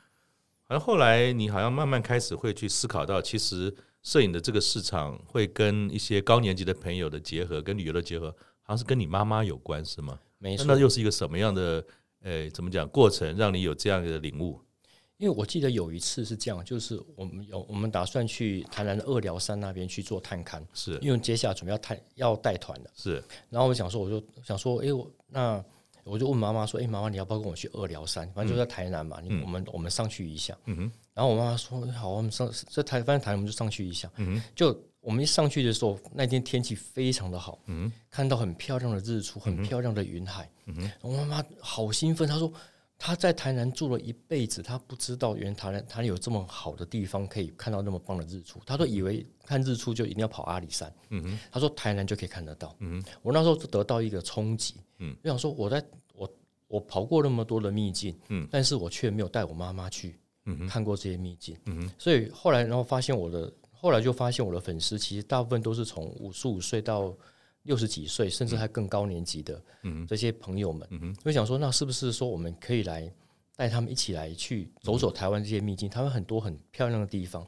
[0.69, 8.31] 而后来你好像慢慢开始会去思考到，其实摄影的这个市场会跟一些高年级的朋友的结合，跟旅游的结合，
[8.63, 10.19] 好像是跟你妈妈有关，是吗？
[10.39, 10.65] 没错。
[10.67, 11.85] 那又是一个什么样的？
[12.21, 12.87] 呃，怎么讲？
[12.89, 14.61] 过程让你有这样的领悟？
[15.19, 23.23] 因为我记得有一次是这样，就是我们有我们打算去台南的二寮山那边去做探勘，是因为接下来准备要探要带团了，是。
[23.49, 25.65] 然后我想说，我就想说，哎，我那
[26.09, 28.29] 我就问妈妈说，哎，妈妈，你要不要跟我去二寮山？
[28.33, 30.57] 反正就在台南嘛，嗯、你我们我们上去一下。
[30.65, 30.93] 嗯哼。
[31.15, 34.11] 然后我妈妈说，好，我们上这台反正台南我们就上去一下。
[34.17, 34.43] 嗯哼。
[34.55, 40.51] 就我们一上去的时候，那天天气非常的好，嗯，看到很漂亮的日出，很漂亮的云海。
[40.67, 40.91] 嗯哼。
[41.03, 42.53] 我妈妈好兴奋，她说。
[43.01, 48.61] 他在台南住了一辈子，他不知道原来台南台南有这么好的地方可以看到那么棒的日出。
[48.67, 50.93] 他都以为看日出就一定要跑阿里山。
[51.11, 52.75] 嗯哼，他说台南就可以看得到。
[52.81, 54.75] 嗯哼，我那时候就得到一个冲击。
[54.99, 55.81] 嗯，我想说我在
[56.13, 56.29] 我
[56.67, 61.57] 我跑过那么多的秘境，嗯，但是我却没有带我妈妈去，嗯看过这些秘境。
[61.67, 67.15] 嗯哼，所以后来然后发现我的后来就发现我的粉丝其实大部分都是从五十五岁到。
[67.69, 69.63] 六十几岁，甚至还更高年级的
[70.09, 73.13] 这些朋友们，就想说，那是不是说我们可以来
[73.55, 75.87] 带他们一起来去走走台湾这些秘境？
[75.87, 77.47] 台湾很多很漂亮的地方，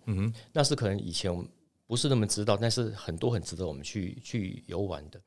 [0.53, 1.49] 那是可能以前我们
[1.87, 5.19] 不是那么知道，但是很多很值得我们去去游玩的。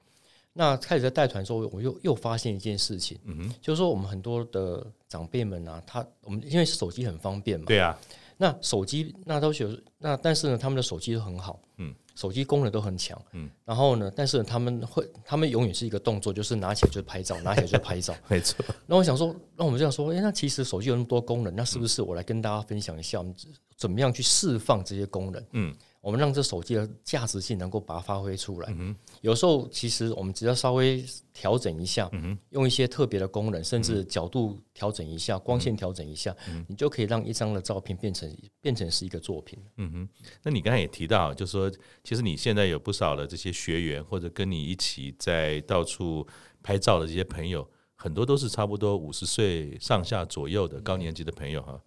[0.53, 3.17] 那开始在带团的时候，我又又发现一件事情，
[3.60, 7.99] 就是说我们很多的长辈们啊，他我们因为手机很方便嘛，对啊，
[8.38, 11.91] 那手机那都是那，但是呢，他们的手机都很好，嗯。
[12.15, 18.63] 手机功能都很强，嗯，然后呢，但是他们会，他们永远是一个动作，就是拿起来就拍照，拿起来就拍照， 没错。
[18.86, 23.34] 那我想说，那我们这样说，哎，那其实手机有那么多功能，那是不是我来跟大家分享一下，我们
[23.76, 25.43] 怎么样去释放这些功能？
[25.52, 25.76] 嗯。
[26.04, 28.70] 我们让这手机的价值性能够把它发挥出来。
[28.78, 39.58] 嗯、有时候其实我们只要稍微调整一下，嗯、用一些特别的功能，甚至角度调整一下，嗯、光线调整一下，嗯、你就可以让一张的照片变成变成是一个作品。
[39.78, 40.10] 嗯哼，
[40.44, 41.72] 那你刚才也提到，就是说，
[42.04, 46.28] 其实你现在有不少的这些学员，或者跟你一起在到处
[46.62, 51.72] 拍照的这些朋友，很多都是差不多五十岁上下左右的高年级的朋友哈。
[51.76, 51.82] 嗯、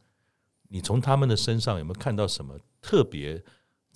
[0.71, 3.45] 你从他们的身上有没有看到什么特别？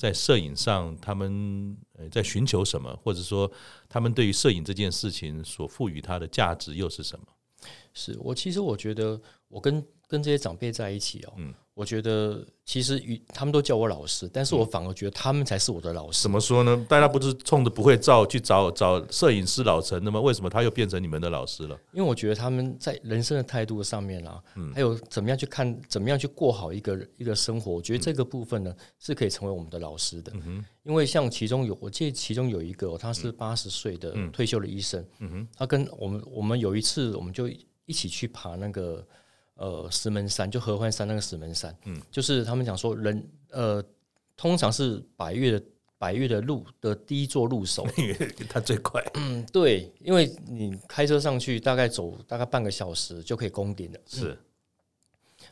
[0.00, 3.52] 在摄影上，他们呃在寻求什么，或者说
[3.86, 7.26] 他们对于摄影这件事情所赋予它的价值又是什么？
[7.92, 11.34] 是我其实我觉得，我跟跟这些长辈在一起哦。
[11.36, 16.22] 嗯我觉得其实与他们都叫我老师，但是我反而觉得他们才是我的老师。
[16.22, 16.86] 怎么说呢？
[16.86, 20.20] 大家不是冲着不会照去找找摄影师老陈的吗？
[20.20, 21.74] 为什么他又变成你们的老师了？
[21.94, 24.42] 因为我觉得他们在人生的态度上面啊，
[24.74, 30.30] 还有怎么样去看，怎么样去过好一个一个生活，我觉得这个部分呢是可以成为我们的老师的。
[30.82, 35.02] 因为像其中有，我记得其中有一个，他是八十岁的退休的医生，
[35.56, 37.48] 他跟我们我们有一次，我们就
[37.86, 39.02] 一起去爬那个。
[39.60, 43.84] 呃，石门山就合欢山那个石门山，嗯，就是他们讲说人，呃，
[44.34, 45.62] 通常是百岳的
[45.98, 47.86] 百岳的路的第一座路手，
[48.48, 54.30] 他最快，嗯，对，因为你开车上去大概走大概半个小时就可以攻顶了，是，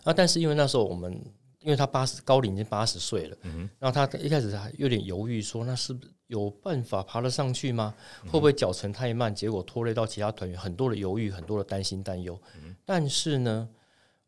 [0.04, 1.12] 啊，但是因为那时候我们，
[1.60, 5.94] 因为他八十高龄已经八十岁了，嗯，然后他一开始还有点犹豫，说那是
[6.28, 7.94] 有办法爬得上去吗？
[8.24, 13.68] 会不会脚程太慢，结果拖累到其他团员，很多的犹豫，很多的担心担忧，嗯、但是呢。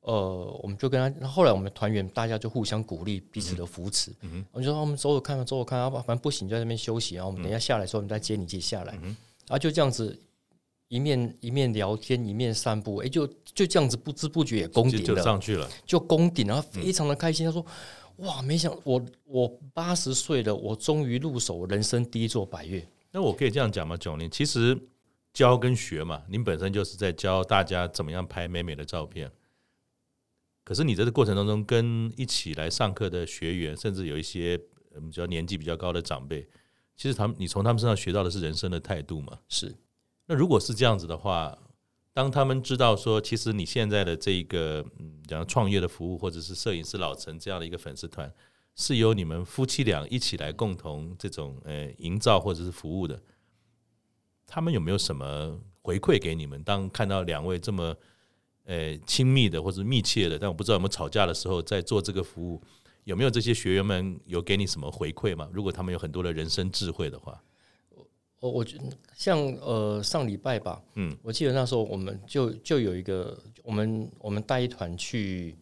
[0.02, 4.10] 呃，我们就跟他，后来我们团员大家就互相鼓励，彼此的扶持。
[4.22, 8.94] 嗯，我们就说我们走走看看，走走看看，反正不行就在那边休息，然后我们等一下下来的时候，我们再接你接下来。
[8.94, 10.18] 嗯哼，然后就这样子
[10.88, 17.44] 一面一面聊天，一面散步，哎，就就这样子不知不觉也攻顶了，就上去了，就攻顶了，然后非常的开心。
[17.44, 17.64] 他说
[18.24, 22.82] ：“哇，没想我我八十岁了，我终于入手人生第一座百月。”
[23.12, 23.96] 那我可以这样讲吗？
[23.98, 24.78] 九零，其实
[25.34, 29.30] 教跟学嘛，您本身就是在教大家怎么样拍美美的照片。
[30.70, 36.46] 可是你在这个过程当中，跟一起来上课的学员，甚至有一些比较年纪比较高的长辈，
[36.94, 39.36] 其实他们你从他们身上学到的是人生的态度嘛？
[39.48, 39.74] 是。
[40.26, 41.58] 那如果是这样子的话，
[42.12, 48.32] 当他们知道说，其实你现在的这一个嗯，讲创业的服务，或者是摄影师老陈这样的一个粉丝团，
[48.76, 53.20] 是由你们夫妻俩一起来共同这种呃营造或者是服务的，
[54.46, 56.62] 他们有没有什么回馈给你们？
[56.62, 57.92] 当看到两位这么。
[58.70, 62.62] 呃，亲密的或者密切的，但我不知道有没有吵架的时候，在做这个服务，
[63.02, 65.48] 有没有这些学员们有给你什么回馈吗？
[65.52, 67.42] 如果他们有很多的人生智慧的话，
[68.38, 68.84] 我我觉得
[69.16, 75.56] 像呃上礼拜吧，嗯，我记得那时候我们就就有一个我们我们带一团去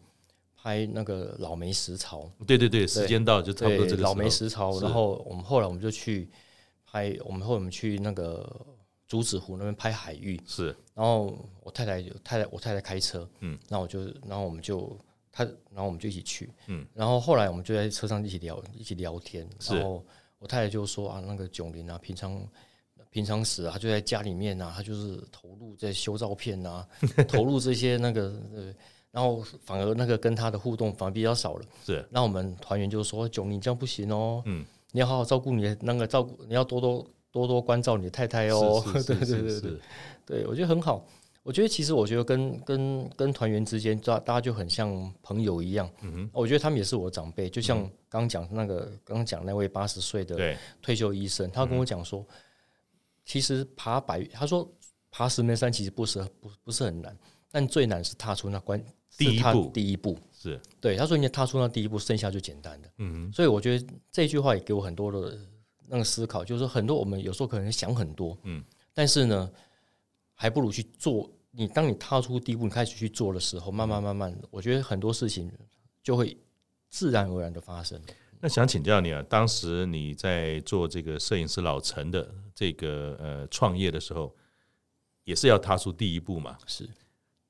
[0.55, 6.29] 拍那个老梅石槽，对对对，时间到就差不多这个老梅石槽，然后我们后来我们就去
[6.85, 8.47] 拍，我们后来我们去那个。
[9.09, 10.39] 竹子湖那边拍海域。
[10.45, 14.95] 是，然后我太太太太我太太开车，嗯，那我就然后我们就
[15.31, 20.05] 他，然后我们就一起去，嗯，然后后来我们就在车上一起聊，一起聊天，然后
[20.37, 22.41] 我太太就说啊，那个囧林啊，平常
[23.09, 26.87] 平常时啊，他就在家里面啊，他就是投入在修照片啊，
[27.27, 28.73] 投入这些那个呃，
[29.11, 39.71] 然后反而那个跟他的互动反而比较少了，是，那我们团员就说囧，你这样不行哦，嗯，你要好好照顾你的那个照顾，你要多多多多关照你的太太哦，对对对对对，
[40.25, 41.05] 对我觉得很好。
[41.41, 45.89] 我觉得其实，我觉得跟跟跟团员之间，大大家就很像朋友一样。
[46.01, 52.23] 嗯哼，我觉得他们也是我的长辈，就像刚刚讲那个刚刚讲那位八十岁的退休医生，他跟我讲说，
[53.25, 54.69] 其实爬百，他说
[55.09, 57.17] 爬石门山其实不是不不是很难，
[57.49, 58.83] 但最难是踏出那关
[59.17, 60.97] 第一步，第一步是对。
[60.97, 62.91] 他说你踏出那第一步，剩下就简单的。
[62.97, 65.39] 嗯哼，所以我觉得这句话也给我很多的
[65.89, 69.51] 那个思考，就是说很多我们有时候可能想很多，嗯，但是呢。
[70.41, 71.29] 还不如去做。
[71.51, 75.51] 你当你踏出第一步，你开始去做的时候，慢慢慢慢，我觉得很多事情
[76.01, 76.37] 就会
[76.89, 78.01] 自然而然的发生。
[78.39, 84.33] 那想请教你啊，当时你在做这个摄影师老陈的这个呃创业的时候，
[85.25, 86.57] 也是要踏出第一步嘛？
[86.65, 86.87] 是。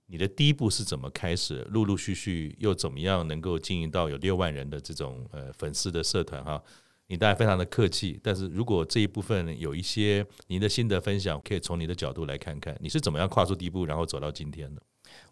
[0.08, 1.62] 你的第一步是怎么开始？
[1.69, 6.63] 陆陆续续又怎么样能够经营到有六万人的这种呃粉丝的社团哈？
[7.10, 14.82] 你当然非常的客气，但是如果这一部分有一些您的心得分享，可以从你的角度来看看，你是怎么样跨出第一步，然后走到今天的？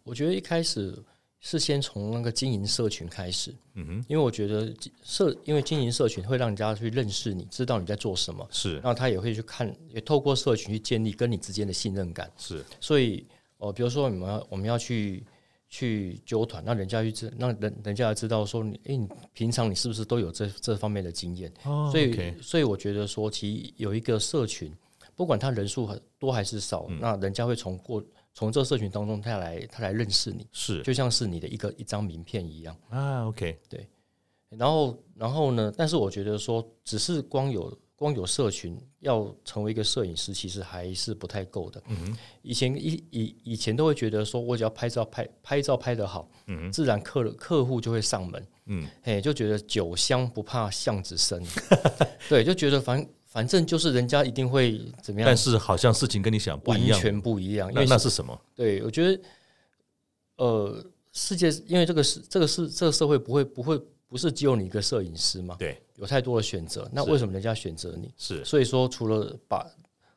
[0.04, 0.98] 我觉得一开始
[1.40, 13.24] 是先从那个经营社群开始，嗯哼，因为我觉得社，因为经营社群会让人家去认识你，知道你在做什么，是，然后他也会去看，也透过社群去建立跟你之间的信任感，是，所以，
[13.60, 15.24] 哦、呃，比如说我们要我们要去。
[15.78, 21.54] 去纠团，那人家去知，那人人家要知道说你，哎，你平常你是不是都有这这方面的经验？
[21.66, 24.74] 哦，所以.所以我觉得说，其实有一个社群，
[25.16, 33.28] 不管他人数很多还是少，嗯，那人家会从过从这个社群当中，他来他来认识你，是就像是你的一个一张名片一样啊。
[33.28, 33.88] OK，对。
[34.50, 35.72] 然后，然后呢？
[35.78, 37.72] 但是我觉得说，只是光有。
[37.98, 41.82] 光有社群要成为一个摄影师，其实还是不太够的。
[41.88, 48.48] 嗯、以前以以以前都会觉得说，我只要拍照拍拍照拍得好，嗯、自然客客户就会上门。
[48.68, 51.44] 嗯，嘿，就觉得酒香不怕巷子深，
[52.30, 55.28] 对，就觉得反反正就是人家一定会怎么样。
[55.28, 57.68] 但是好像事情跟你想不一样，完全不一样。
[57.74, 58.40] 因为那是什么？
[58.56, 59.22] 对，我觉得，
[60.36, 63.82] 呃，世界因为这个是这个是这个社会不会不会。
[64.08, 65.56] 不是只有你一个摄影师嘛？
[65.60, 66.90] 对，有太多的选择。
[66.94, 68.14] 那为什么人家选择你？
[68.18, 69.68] 是，所以说除了把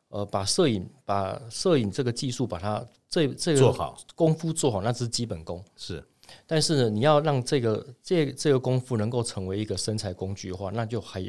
[0.08, 5.64] 呃把摄影把摄影这个技术把它这这个做好功夫做好，那是基本功。
[5.76, 6.02] 是，
[6.46, 11.20] 但是呢，你要让这个这这个功夫能够成为一个生财工具的话，那就还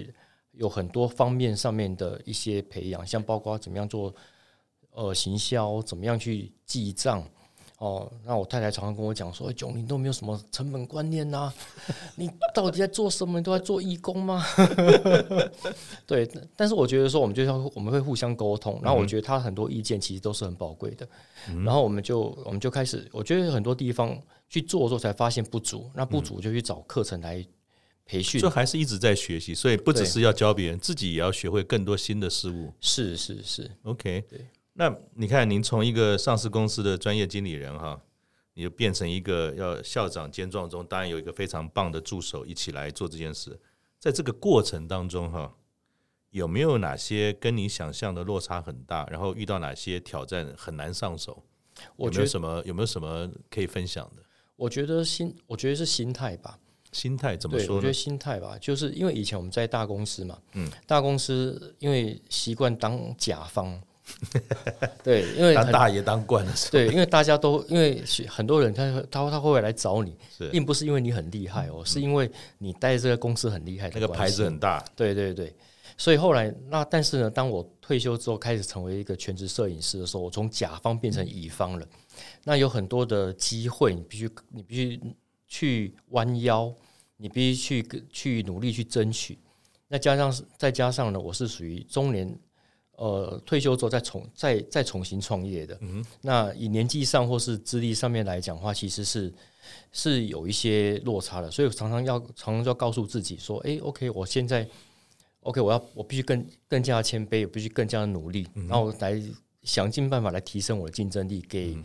[0.52, 4.14] 有很多方面上面的一些培养，像包括怎么样做
[4.92, 7.28] 呃行销，怎么样去记账。
[7.82, 11.54] 哦，那我太太常常跟我讲说：“炯霖都没有什么成本观念呐、啊，
[12.16, 13.40] 你到底在做什么？
[13.40, 14.46] 你都在做义工吗？”
[16.06, 21.10] 对，但是我觉得说，我们就要我们会互相沟通，然后我觉得他很多意见其实都是很宝贵的，
[21.50, 24.16] 嗯、然后我们就我们就开始，我觉得很多地方
[24.48, 27.44] 去做的时候才发现不足，那不足就去找课程来
[28.06, 32.72] 培训，就还是一直在学习，所以不只是要教别人，自己也要学会更多新的事物。
[32.80, 34.46] 是是是，OK，对。
[34.74, 38.02] 那你看，您从一个上市公司的专业经理人哈，
[38.54, 43.60] 你就变成一个要校长兼壮中，当然有一个非常棒的助手一起来做这件事。
[44.00, 45.54] 在这个过程当中哈，
[46.30, 49.06] 有没有哪些跟你想象的落差很大？
[49.12, 51.44] 然后遇到哪些挑战很难上手？
[51.98, 54.24] 有没有什么有没有什么可以分享的？
[54.56, 56.58] 我觉得心，我觉得是心态吧。
[56.94, 57.76] 心态怎么说呢？
[57.76, 63.82] 我觉得心态吧，就是因为以前我们在大公司嘛，嗯，大公司因为习惯当甲方。
[65.04, 70.16] 对，因为当大爷当惯了，对，因为大家都因为很多人他他他会来找你，
[70.52, 74.84] 并不是因为你很厉害哦，是因为你待这个公司很厉害，那个牌子很大。
[74.96, 75.56] 对对对，
[75.98, 81.88] 所以后来那但是呢，当我退休之后开始成为一个全职摄影师的时候，我从甲方变成乙方了。
[82.44, 85.02] 那有很多的机会，你必须你必须
[85.48, 86.74] 去弯腰，
[87.18, 89.38] 你必须去去努力去争取。
[89.88, 92.38] 那加上再加上呢，我是属于中年。
[93.02, 99.34] 呃，退休之后再重再再重新创业的，嗯，那以年纪上或是资历上面来讲的话，其实是
[99.92, 104.68] 是有一些落差的，所以我常常要常常就要告诉自己说，哎，OK，我现在
[105.40, 109.20] OK，我要我必须更更加谦卑，我必须更加的努力，嗯，然后来
[109.64, 111.76] 想尽办法来提升我的竞争力，给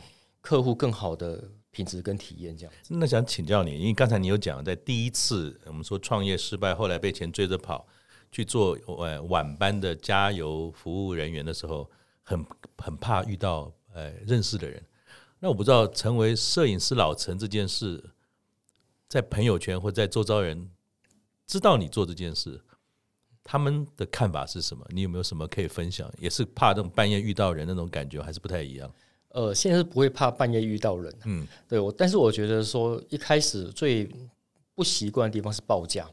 [0.43, 2.55] 客户更好的品质跟体验。
[2.55, 7.87] 这样，那想请教你，因为刚才你有讲，在第一次我们说创业失败，后来被钱追着跑。
[8.31, 11.91] 去做呃晚班的加油服务人员的时候，
[12.23, 12.45] 很
[12.79, 14.83] 很怕遇到呃认识的人。
[15.39, 18.03] 那我不知道成为摄影师老陈这件事，
[19.09, 20.71] 在朋友圈或在周遭人
[21.47, 22.61] 知道你做这件事，
[23.45, 24.85] 他们的看法是什么？
[24.91, 26.11] 你有没有什么可以分享？
[26.19, 28.91] 也是怕这种半夜遇到人那种感觉，还是不太一样？
[29.29, 34.09] 呃，现在是不会怕半夜遇到人，嗯，对我，但是我觉得说一开始最
[34.75, 36.11] 不习惯的地方是报价。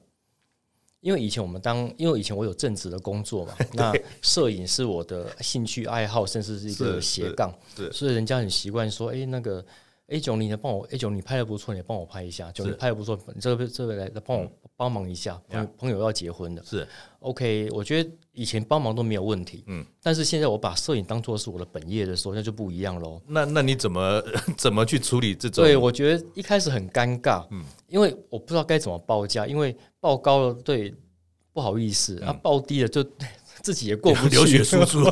[1.03, 7.53] 因为以前我们当，因为以前我有正职的工作嘛， 那摄影是我的兴趣爱好，甚至是一个斜杠，
[7.91, 9.63] 所以人家很习惯说，哎，那个，
[10.07, 16.87] 哎，九你帮我，A，九你拍的不错，你帮我拍一下，九你拍的不错，你这个这个来帮我帮忙一下，朋朋友要结婚的，是
[17.19, 23.21] ，OK，我觉得以前帮忙都没有问题，嗯，但是现在我把摄影当做是我的本业的时候，那就不一样喽。
[23.27, 24.23] 那那你怎么
[24.57, 25.63] 怎么去处理这种？
[25.63, 30.93] 对，我觉得一开始很尴尬，嗯，因为我不知道该怎么报价，因为报高了，对。
[31.55, 33.05] 不好意思，啊，报低了就
[33.61, 35.03] 自己也过不去，流血输出。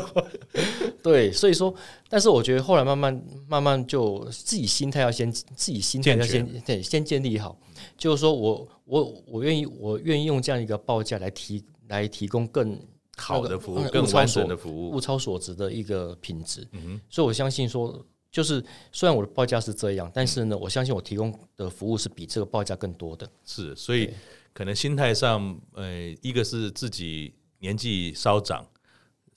[1.01, 1.73] 对，所以说，
[2.09, 7.57] 但是我觉得后来慢慢慢慢就自己心态要先自己心态要先对先建立好，
[7.97, 12.79] 就是说我我我愿意我愿意用这样一个报价来提来提供更
[13.17, 16.67] 好的服务，更完整的服务，物超所值的一个品质。
[16.71, 23.29] 嗯哼，所以我相信说，就是虽然我的报价是这样，但是呢，我相信我提供的服务是比这个报价更多的。
[23.45, 24.09] 是，所以。
[24.53, 28.67] 可能心态上，呃，一个是自己年纪稍长，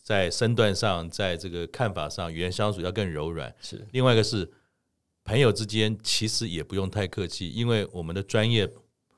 [0.05, 3.53] 在身段上，在这个看法上，语言相处要更柔软。
[3.61, 4.49] 是，另外一个是
[5.25, 8.71] 朋友之间，其实也不用太客气，因为我们的专业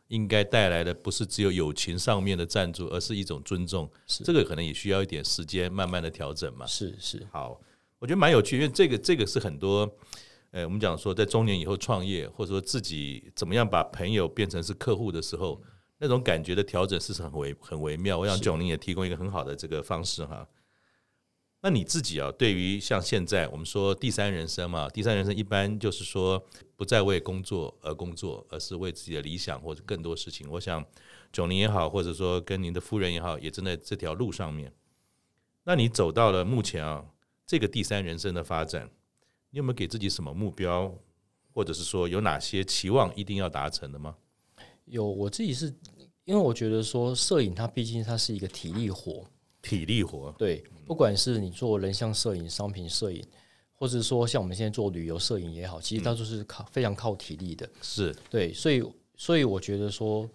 [0.07, 3.91] 应该带来的不是只有友情上面的赞助，而是一种尊重。
[4.07, 6.64] 是，这个可能也需要一点时间，慢慢的调整嘛。
[6.64, 7.61] 是是，好，
[7.99, 9.93] 我觉得蛮有趣，因为这个这个是很多，
[10.53, 15.61] 呃，我们讲说在中年以后创业，或者说自己怎么样把朋友变成是客户的时候。
[15.99, 20.47] 那种感觉的调整是很微很微妙，我想炯宁也提供一个很好的这个方式哈。
[21.62, 26.40] 那你自己啊，对于像现在我们说第三人生嘛，第三人生一般就是说
[26.76, 30.48] 不再为工作而工作，而是为自己的理想或者更多事情。
[30.50, 30.84] 我想
[31.32, 34.72] 九零也好，或者说跟您的夫人也好，也正在这条路上面。
[35.64, 37.04] 那你走到了目前啊，
[37.44, 38.88] 这个第三人生的发展，
[39.50, 40.94] 你有没有给自己什么目标，
[41.52, 44.14] 或者是说有哪些期望一定要达成的吗？
[44.84, 45.74] 有，我自己是
[46.24, 49.24] 因为我觉得说摄影它毕竟它是一个体力活，
[49.66, 50.32] 体力活。
[50.38, 53.24] 对，不管是你做人像摄影、商品摄影，
[53.74, 58.14] 或者说像我们现在做旅游摄影也好，其实它都是靠非常靠体力的，是。
[58.30, 58.82] 对，所以
[59.16, 60.28] 所以我觉得说，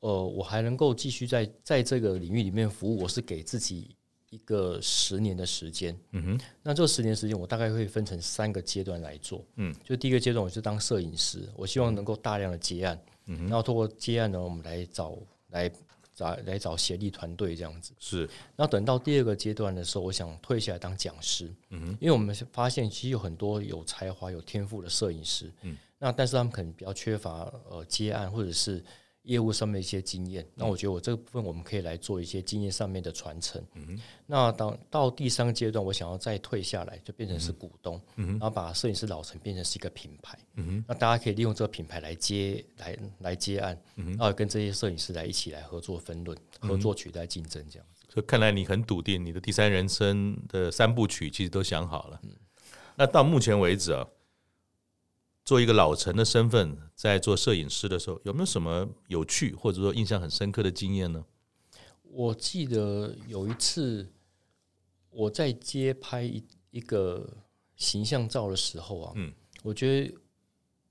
[0.00, 3.94] 呃，我还能够继续在在这个领域里面服务，我是给自己
[4.30, 13.00] 一个十年的时间，嗯哼，那这十年时间我大概会分成三个阶段来做，嗯，就第一个阶段我是当摄影师，我希望能够大量的接案。
[13.26, 15.16] 嗯然后通过接案呢，我们来找
[15.50, 15.70] 来
[16.14, 17.92] 找来找协力团队这样子。
[17.98, 18.28] 是。
[18.56, 21.52] 那等到第二个阶段的时候，我想退下来当讲师。
[21.70, 21.88] 嗯哼。
[22.00, 25.50] 因为我们发现其实有很多有才华、有天赋的摄影师。
[25.62, 25.76] 嗯。
[25.98, 28.82] 那但是他们可能比较缺乏呃接案或者是。
[29.22, 33.62] 业务上面一些经验，那我觉得我这个部分我们可以来做一些经验上面的传承。
[33.74, 34.00] 嗯。
[34.26, 38.30] 那当到第三个阶段，我想要再退下来，就变成是股东，嗯。
[38.30, 40.36] 然后把摄影师老陈变成是一个品牌。
[40.54, 40.84] 嗯哼。
[40.88, 44.08] 那大家可以利用这个品牌来接来来接案，嗯。
[44.16, 48.04] 然后跟这些摄影师来一起来合作分论，合作取代竞争这样子。
[48.08, 52.20] 所以看来你很笃定，你的第三人生的三部曲其实都想好了。
[52.24, 52.30] 嗯。
[52.96, 54.04] 那到目前为止啊。
[55.44, 61.24] 做一个老陈的身份，在做摄影师的时候，有没有什么有趣或者说印象很深刻的经验呢？
[62.04, 64.06] 我记得有一次
[65.10, 67.28] 我在街拍一一个
[67.74, 69.32] 形象照的时候啊，嗯，
[69.62, 70.14] 我觉得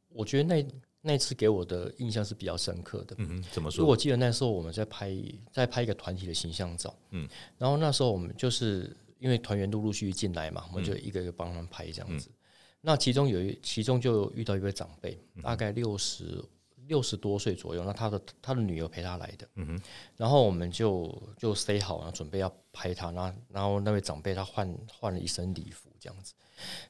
[0.09, 0.67] 我觉得那
[0.99, 3.15] 那次给我的印象是比较深刻的。
[3.19, 3.85] 嗯哼，怎么说？
[3.85, 5.15] 我记得那时候我们在拍
[5.51, 7.27] 在拍一个团体的形象照，嗯，
[7.57, 12.27] 然后那时候我们就是因为团员陆陆续续进来嘛，我们就一个一个帮他们拍这样子。
[12.29, 12.33] 嗯
[12.81, 16.43] 那其中有一，其中就遇到一位长辈，大概六十
[16.87, 17.83] 六十多岁左右。
[17.83, 19.81] 那他的他的女儿陪他来的，嗯哼。
[20.17, 23.11] 然后我们就就塞好，然后准备要拍他。
[23.11, 26.33] 那然后那位长辈他换换了一身礼服这样子。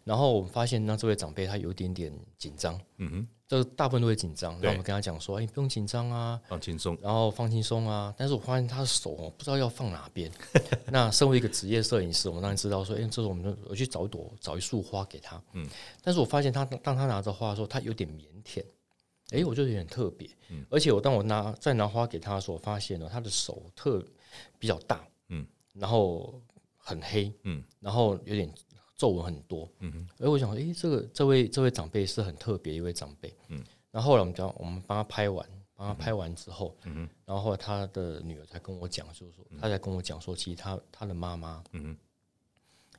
[0.03, 3.27] 然后我们发现，那这位长辈他有一点点紧张，嗯哼。
[3.51, 10.31] 这大部分都会紧张，然后我们跟他讲说：“哎，不用紧张啊，放轻松，然后放轻松啊。”但是我发现他的手哦，不知道要放哪边。
[10.87, 15.67] 那身为一个职业摄影师，我们当然知道说：“哎，这时候我们我去找一朵找一束花给他。”嗯，
[16.01, 18.63] 但是我发现他当他拿着花的时候，他有点腼腆。
[19.31, 20.29] 哎，我就有点特别。
[20.47, 24.01] 嗯，而且我当我拿再拿花给他的时候，我发现了他的手特
[24.57, 26.41] 比较大，嗯，然后
[26.77, 28.49] 很黑，嗯，然后有点。
[29.01, 35.43] 皱纹很多，嗯哼，而我想说，诶、欸，这个这位这位长辈是很特别一位长辈，嗯，然后后来我们讲，我们帮他拍完，
[35.75, 41.97] 帮他拍完之后，嗯哼，然后后来他的女儿才跟我讲，就是说，他才跟我讲说，其实他他的妈妈，嗯哼，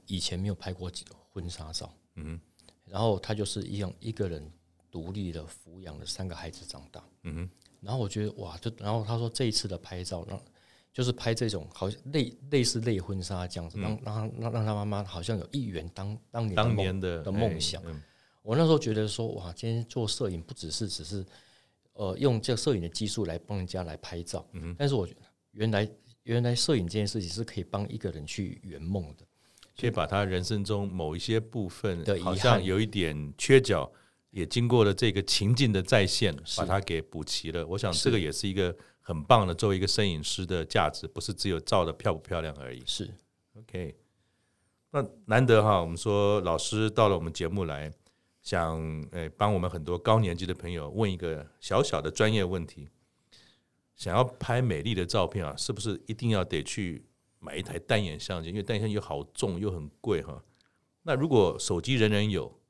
[0.09, 0.91] 以前没有拍过
[1.31, 2.41] 婚纱照，嗯哼，
[2.87, 4.53] 然后他就是一样一个人
[4.91, 7.01] 独立的抚养了三个孩子长大。
[7.23, 7.51] 嗯哼，
[7.81, 10.43] 然后我觉得哇，就然后他说这一次的拍照让。
[10.93, 17.83] 就是拍这种好像类类似类婚纱这样子，让让让让他妈妈好像有一圆当当年当年的的梦想。
[18.43, 21.25] 我那时候觉得说哇，今天做摄影不只是只是
[21.95, 25.21] 呃用这个摄影的技术来帮人家来拍照，但是我觉得
[25.53, 25.89] 原来
[26.25, 29.25] 原来摄影这件事情是可以帮一个人去圆梦的，
[29.81, 33.91] 可以把他人生中某一些部分的好像有一点缺角，
[34.31, 37.67] 也经过了这个情境的再现，把它给补齐了。
[37.67, 38.77] 我想这个也是一个。
[39.05, 42.81] 很棒的，作为一个摄影师的价值，不是只有照的漂不漂亮而已。
[42.87, 43.13] 是
[43.59, 43.97] ，OK。
[44.93, 47.93] 那难得哈，我们说老师到了我们节目来，
[48.43, 48.81] 想
[49.11, 52.89] 诶帮我们很多高年级的朋友问一个小小的专业问题：
[53.97, 57.05] 想要拍美丽的照片啊，是不是一定要得去
[57.41, 58.51] 买一台单眼相机？
[58.51, 60.45] 因为单眼相机又好重又很贵哈。
[61.03, 62.61] 那如果手机人人有，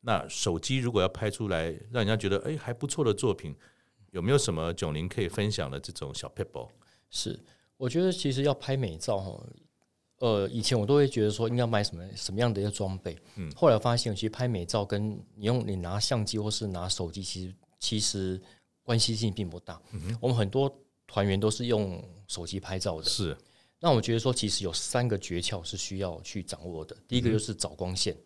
[0.00, 3.54] 那手机如果要拍出来让人家觉得诶还不错的作品。
[4.14, 6.68] 有没有什么炯伶可以分享的这种小 people？？
[7.10, 7.38] 是，
[7.76, 9.46] 我觉得其实要拍美照哈，
[10.20, 18.40] 呃，以前我都会觉得说应该买什么什么样的一个装备，嗯，后来发现其实拍美照跟你用你拿相机或是拿手机，其实其实
[18.84, 19.82] 关系性并不大。
[19.90, 20.72] 嗯哼，我们很多
[21.08, 23.36] 团员都是用手机拍照的，是。
[23.80, 28.16] 那我觉得说其实有三个诀窍是需要去掌握的，第一个就是找光线，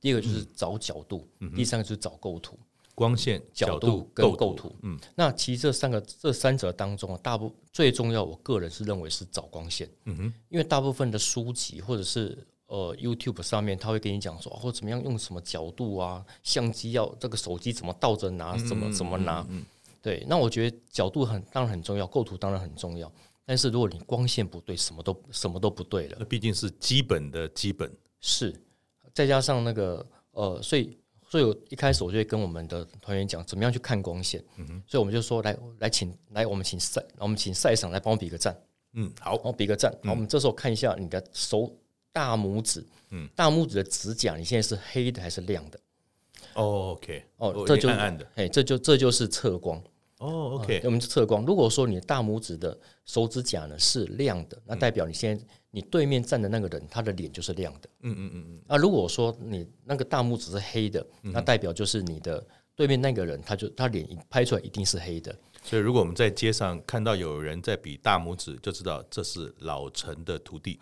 [0.00, 2.58] 第二个就是找角度，第三个就是找构图。
[2.94, 19.64] 光线、角度跟构图，嗯，那其实这三个这三者当中啊，大部最重要，我个人是认为是找光线，嗯哼，因为大部分的书籍或者是呃 YouTube 上面，他会跟你讲说，或怎么样用什么角度啊，相机要这个手机怎么倒着拿，怎么怎么拿，嗯，
[20.00, 23.12] 对，那我觉得角度很当然很重要，构图当然很重要，
[23.44, 28.54] 但是如果你光线不对，什么都什么都不对了，那毕竟是基本的基本，是
[29.12, 30.96] 再加上那个呃，所以。
[31.34, 38.56] 所以我一开始我就会跟我们的团员讲怎么样去看光线，嗯哼，所以我们就说来来请来我们请赛我们请赛场来帮我比个赞，
[38.92, 41.68] 嗯，好，然后比个赞，好，我们这时候看一下你的手
[42.12, 45.80] 大拇指，嗯，大拇指的指甲你现在是黑的还是亮的？
[46.54, 49.82] 哦，OK，哦，这就暗暗的，哎，这就这就是测光。
[50.18, 51.44] 哦，OK，我们测光。
[51.44, 55.44] 如果说你的大拇指的手指甲呢是亮的，那代表你现在
[55.74, 57.88] 你对面站的那个人他的脸就是亮的。
[58.02, 58.60] 嗯嗯嗯嗯。
[58.68, 62.46] 那如果说你那个大拇指是黑的，那代表就是你的
[62.76, 65.34] 对面那个人他就他脸一拍出来一定是黑的。
[65.64, 70.78] 所以如果我们在街上看到有人在比大拇指，就知道这是老陈的徒弟。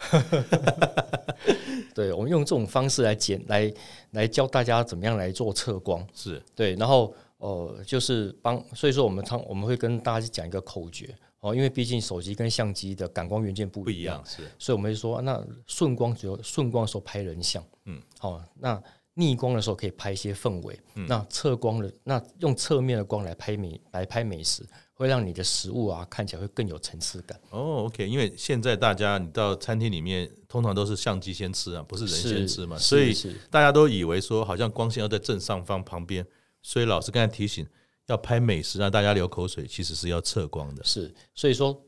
[1.95, 3.73] 对，我们用这种方式来简来
[4.11, 6.07] 来教大家怎么样来做测光。
[6.15, 7.15] 是对，然后。
[7.43, 11.13] 呃，就是帮，所以说我们常我们会跟大家讲一个口诀
[11.43, 18.81] 哦，因为毕竟手机跟相机的感光元件不一样，是，所以我们就说那顺光只有顺光的时候拍人像，嗯，好，那
[19.15, 24.65] 逆光的时候可以拍一些氛围，嗯，那侧光的那用侧面的光来拍美来拍美食，
[24.95, 27.39] 会让你的食物啊看起来会更有层次感。
[27.51, 33.13] 哦，OK，因为现在大家你到餐厅里面通常都是相机先吃啊，不是人先吃嘛，所以
[33.51, 36.25] 大家都以为说好像光线要在正上方旁边。
[36.63, 37.67] 所以老师刚才提醒，
[38.07, 40.83] 要拍美食让大家流口水，其实是要测光的。
[40.85, 41.83] 是，所以说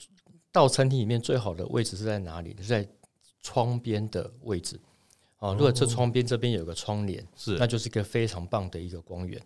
[0.52, 2.56] 到餐厅里面最好的位置是在哪里？
[2.60, 2.88] 是在
[3.42, 4.80] 窗边的位置。
[5.38, 9.38] 啊，如果这窗边这边有个窗帘，是，那就是一个非常棒的一个光源，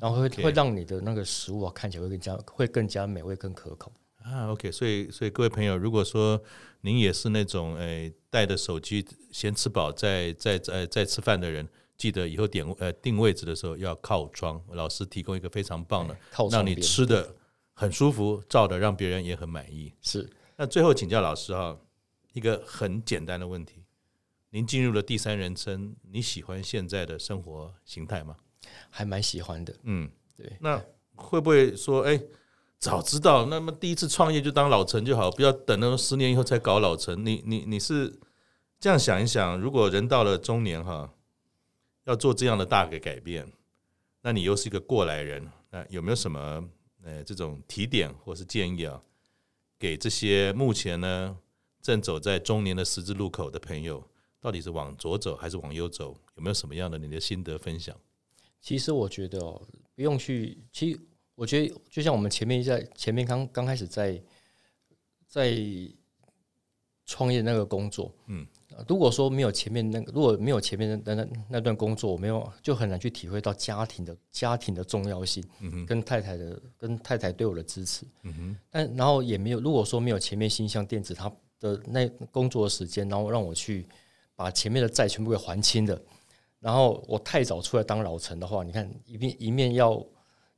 [0.00, 3.90] 然后会会让你的那个食物啊看起来会更加会更加美味、更可口。
[4.22, 6.38] 啊，OK，所以所以各位朋友，如果说
[6.82, 11.66] 您也是那种诶带着手机先吃饱再再再再吃饭的人。
[11.96, 16.16] 记得以后点呃定位置的时候要靠窗，老师提供一个非常棒的，
[16.50, 17.34] 让你吃的
[17.72, 19.92] 很舒服，照的让别人也很满意。
[20.02, 21.78] 是，那最后请教老师哈，
[22.32, 23.82] 一个很简单的问题：
[24.50, 28.36] 您进入了第三人称，你喜欢现在的生活形态吗？
[28.90, 29.74] 还蛮喜欢的。
[29.84, 30.56] 嗯，对。
[30.60, 30.82] 那
[31.14, 32.20] 会不会说，哎，
[32.78, 37.24] 早知道那么第一次创业就当老陈就好，不要等到十年以后才搞老陈？
[37.24, 38.18] 你你你是
[38.78, 41.10] 这样想一想，如果人到了中年哈？
[42.06, 43.46] 要做这样的大的改变，
[44.22, 46.68] 那你又是一个过来人，那有没有什么
[47.02, 49.02] 呃这种提点或是建议啊？
[49.78, 51.36] 给这些目前呢
[51.82, 54.02] 正走在中年的十字路口的朋友，
[54.40, 56.16] 到底是往左走还是往右走？
[56.36, 57.94] 有没有什么样的你的心得分享？
[58.60, 59.60] 其实我觉得哦，
[59.94, 60.58] 不用去。
[60.72, 61.00] 其实
[61.34, 64.22] 我觉得，就像我们前面在前面刚刚开始在
[65.26, 65.56] 在
[67.04, 68.46] 创业那个工作，嗯。
[68.86, 75.42] 如果说没有前面那个，如果没有前面的那那段工作，我没有就很难去体会到家庭的家庭的重要性，
[75.86, 78.56] 跟太太的跟太太对我的支持，嗯哼。
[78.70, 83.86] 但然后也没有，如果说没有前面新象电子他的那工作的时间，然后让我去
[84.34, 86.00] 把前面的债全部给还清的，
[86.60, 90.04] 然后我太早出来当老陈的话，你看一面一面要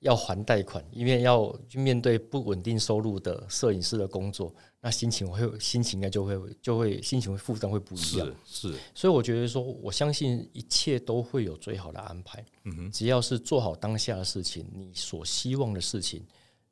[0.00, 8.26] 要还贷款，因为要去面对不稳定收入的摄影师的工作，那心情会心情应该就会就会心情会负担会不一样。
[8.44, 12.44] 是，是，所以我觉得说，我相信一切都会有最好的安排。
[12.62, 16.24] 嗯哼，只要是做好当下的事情，你所希望的事情，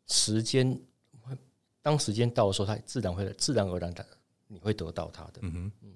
[0.06, 0.78] 时间
[1.20, 1.36] 会
[1.82, 4.06] 当时间到的时候，它自然会自然而然的
[4.46, 5.40] 你会得到它的。
[5.42, 5.92] 嗯哼，嗯，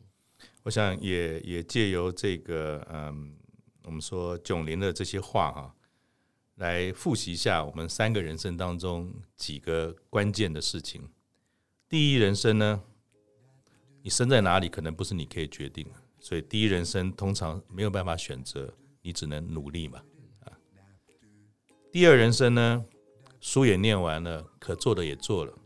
[0.64, 3.36] 我想也也借由这个嗯，
[3.84, 5.74] 我们说囧林的这些话哈。
[6.60, 11.02] 来复习一下我们三个人生当中几个关键的事情。
[11.88, 12.82] 第一人生呢，
[14.02, 15.86] 你生在哪里可能不是你可以决定，
[16.18, 20.02] 所以第一人生通常没有办法选择，你只能努力嘛。
[20.44, 20.52] 啊，
[21.90, 22.84] 第二人生呢，
[23.40, 25.58] 书也念完了，可做的也做了，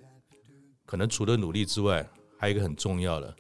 [0.87, 3.35] 可能除了努力之外，还有一个很重要的，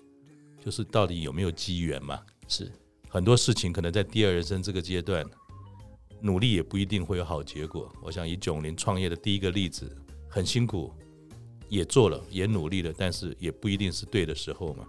[0.61, 2.20] 就是到底有没有机缘嘛？
[2.48, 2.68] 是
[3.09, 5.24] 很多事情可能在第二人生这个阶段。
[6.24, 7.94] 努力也不一定会有好结果。
[8.00, 9.94] 我想以九零创业的第一个例子，
[10.26, 10.90] 很辛苦，
[11.68, 14.86] 也做了，也努力了，但是也不一定是对的时候嘛。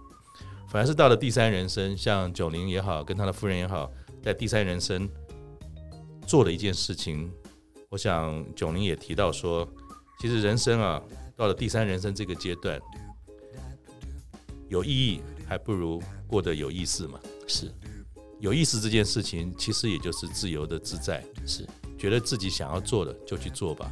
[0.66, 5.06] 反而是到了第三人生，像九零也好，跟他的夫人也好，在第三人生
[6.26, 7.30] 做了一件事情。
[7.90, 9.68] 我想九零也提到说，
[10.18, 11.02] 其实人生啊，
[11.36, 12.80] 到了第三人生这个阶段，
[14.70, 17.20] 有意义还不如过得有意思嘛。
[17.46, 17.70] 是。
[18.38, 21.66] 有意思这件事情，其实也就是自由的自在，是
[21.98, 23.90] 觉得自己想要做的就去做吧。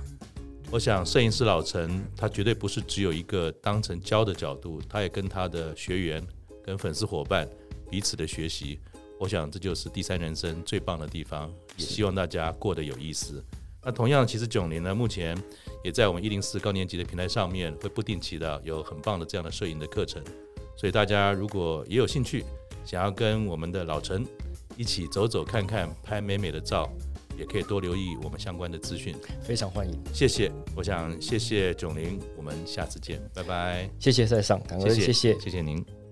[0.71, 6.27] 我想摄影师老陈他绝对不是只有一个当成教的角度，他也跟他的学员、
[6.63, 7.49] 跟粉丝伙伴
[7.91, 8.79] 彼此的学习。
[9.19, 13.43] 我想这就是第三人生最棒的地方，也希望大家过得有意思。
[13.83, 15.41] 那同样，其实九零呢，目前
[15.83, 20.23] 也在我们一零四高年级的平台上面会不定期的有很棒的这样的摄影的课程，
[20.77, 22.45] 所以大家如果也有兴趣。
[22.85, 24.25] 想要跟我们的老陈
[24.77, 26.91] 一起走走看看，拍美美的照，
[27.39, 29.99] 也可以多留意我们相关的资讯，非常欢迎。
[30.13, 33.89] 谢谢，我想谢谢囧玲，我们下次见，拜拜。
[33.99, 36.04] 谢谢在上，感谢，谢谢，谢谢您。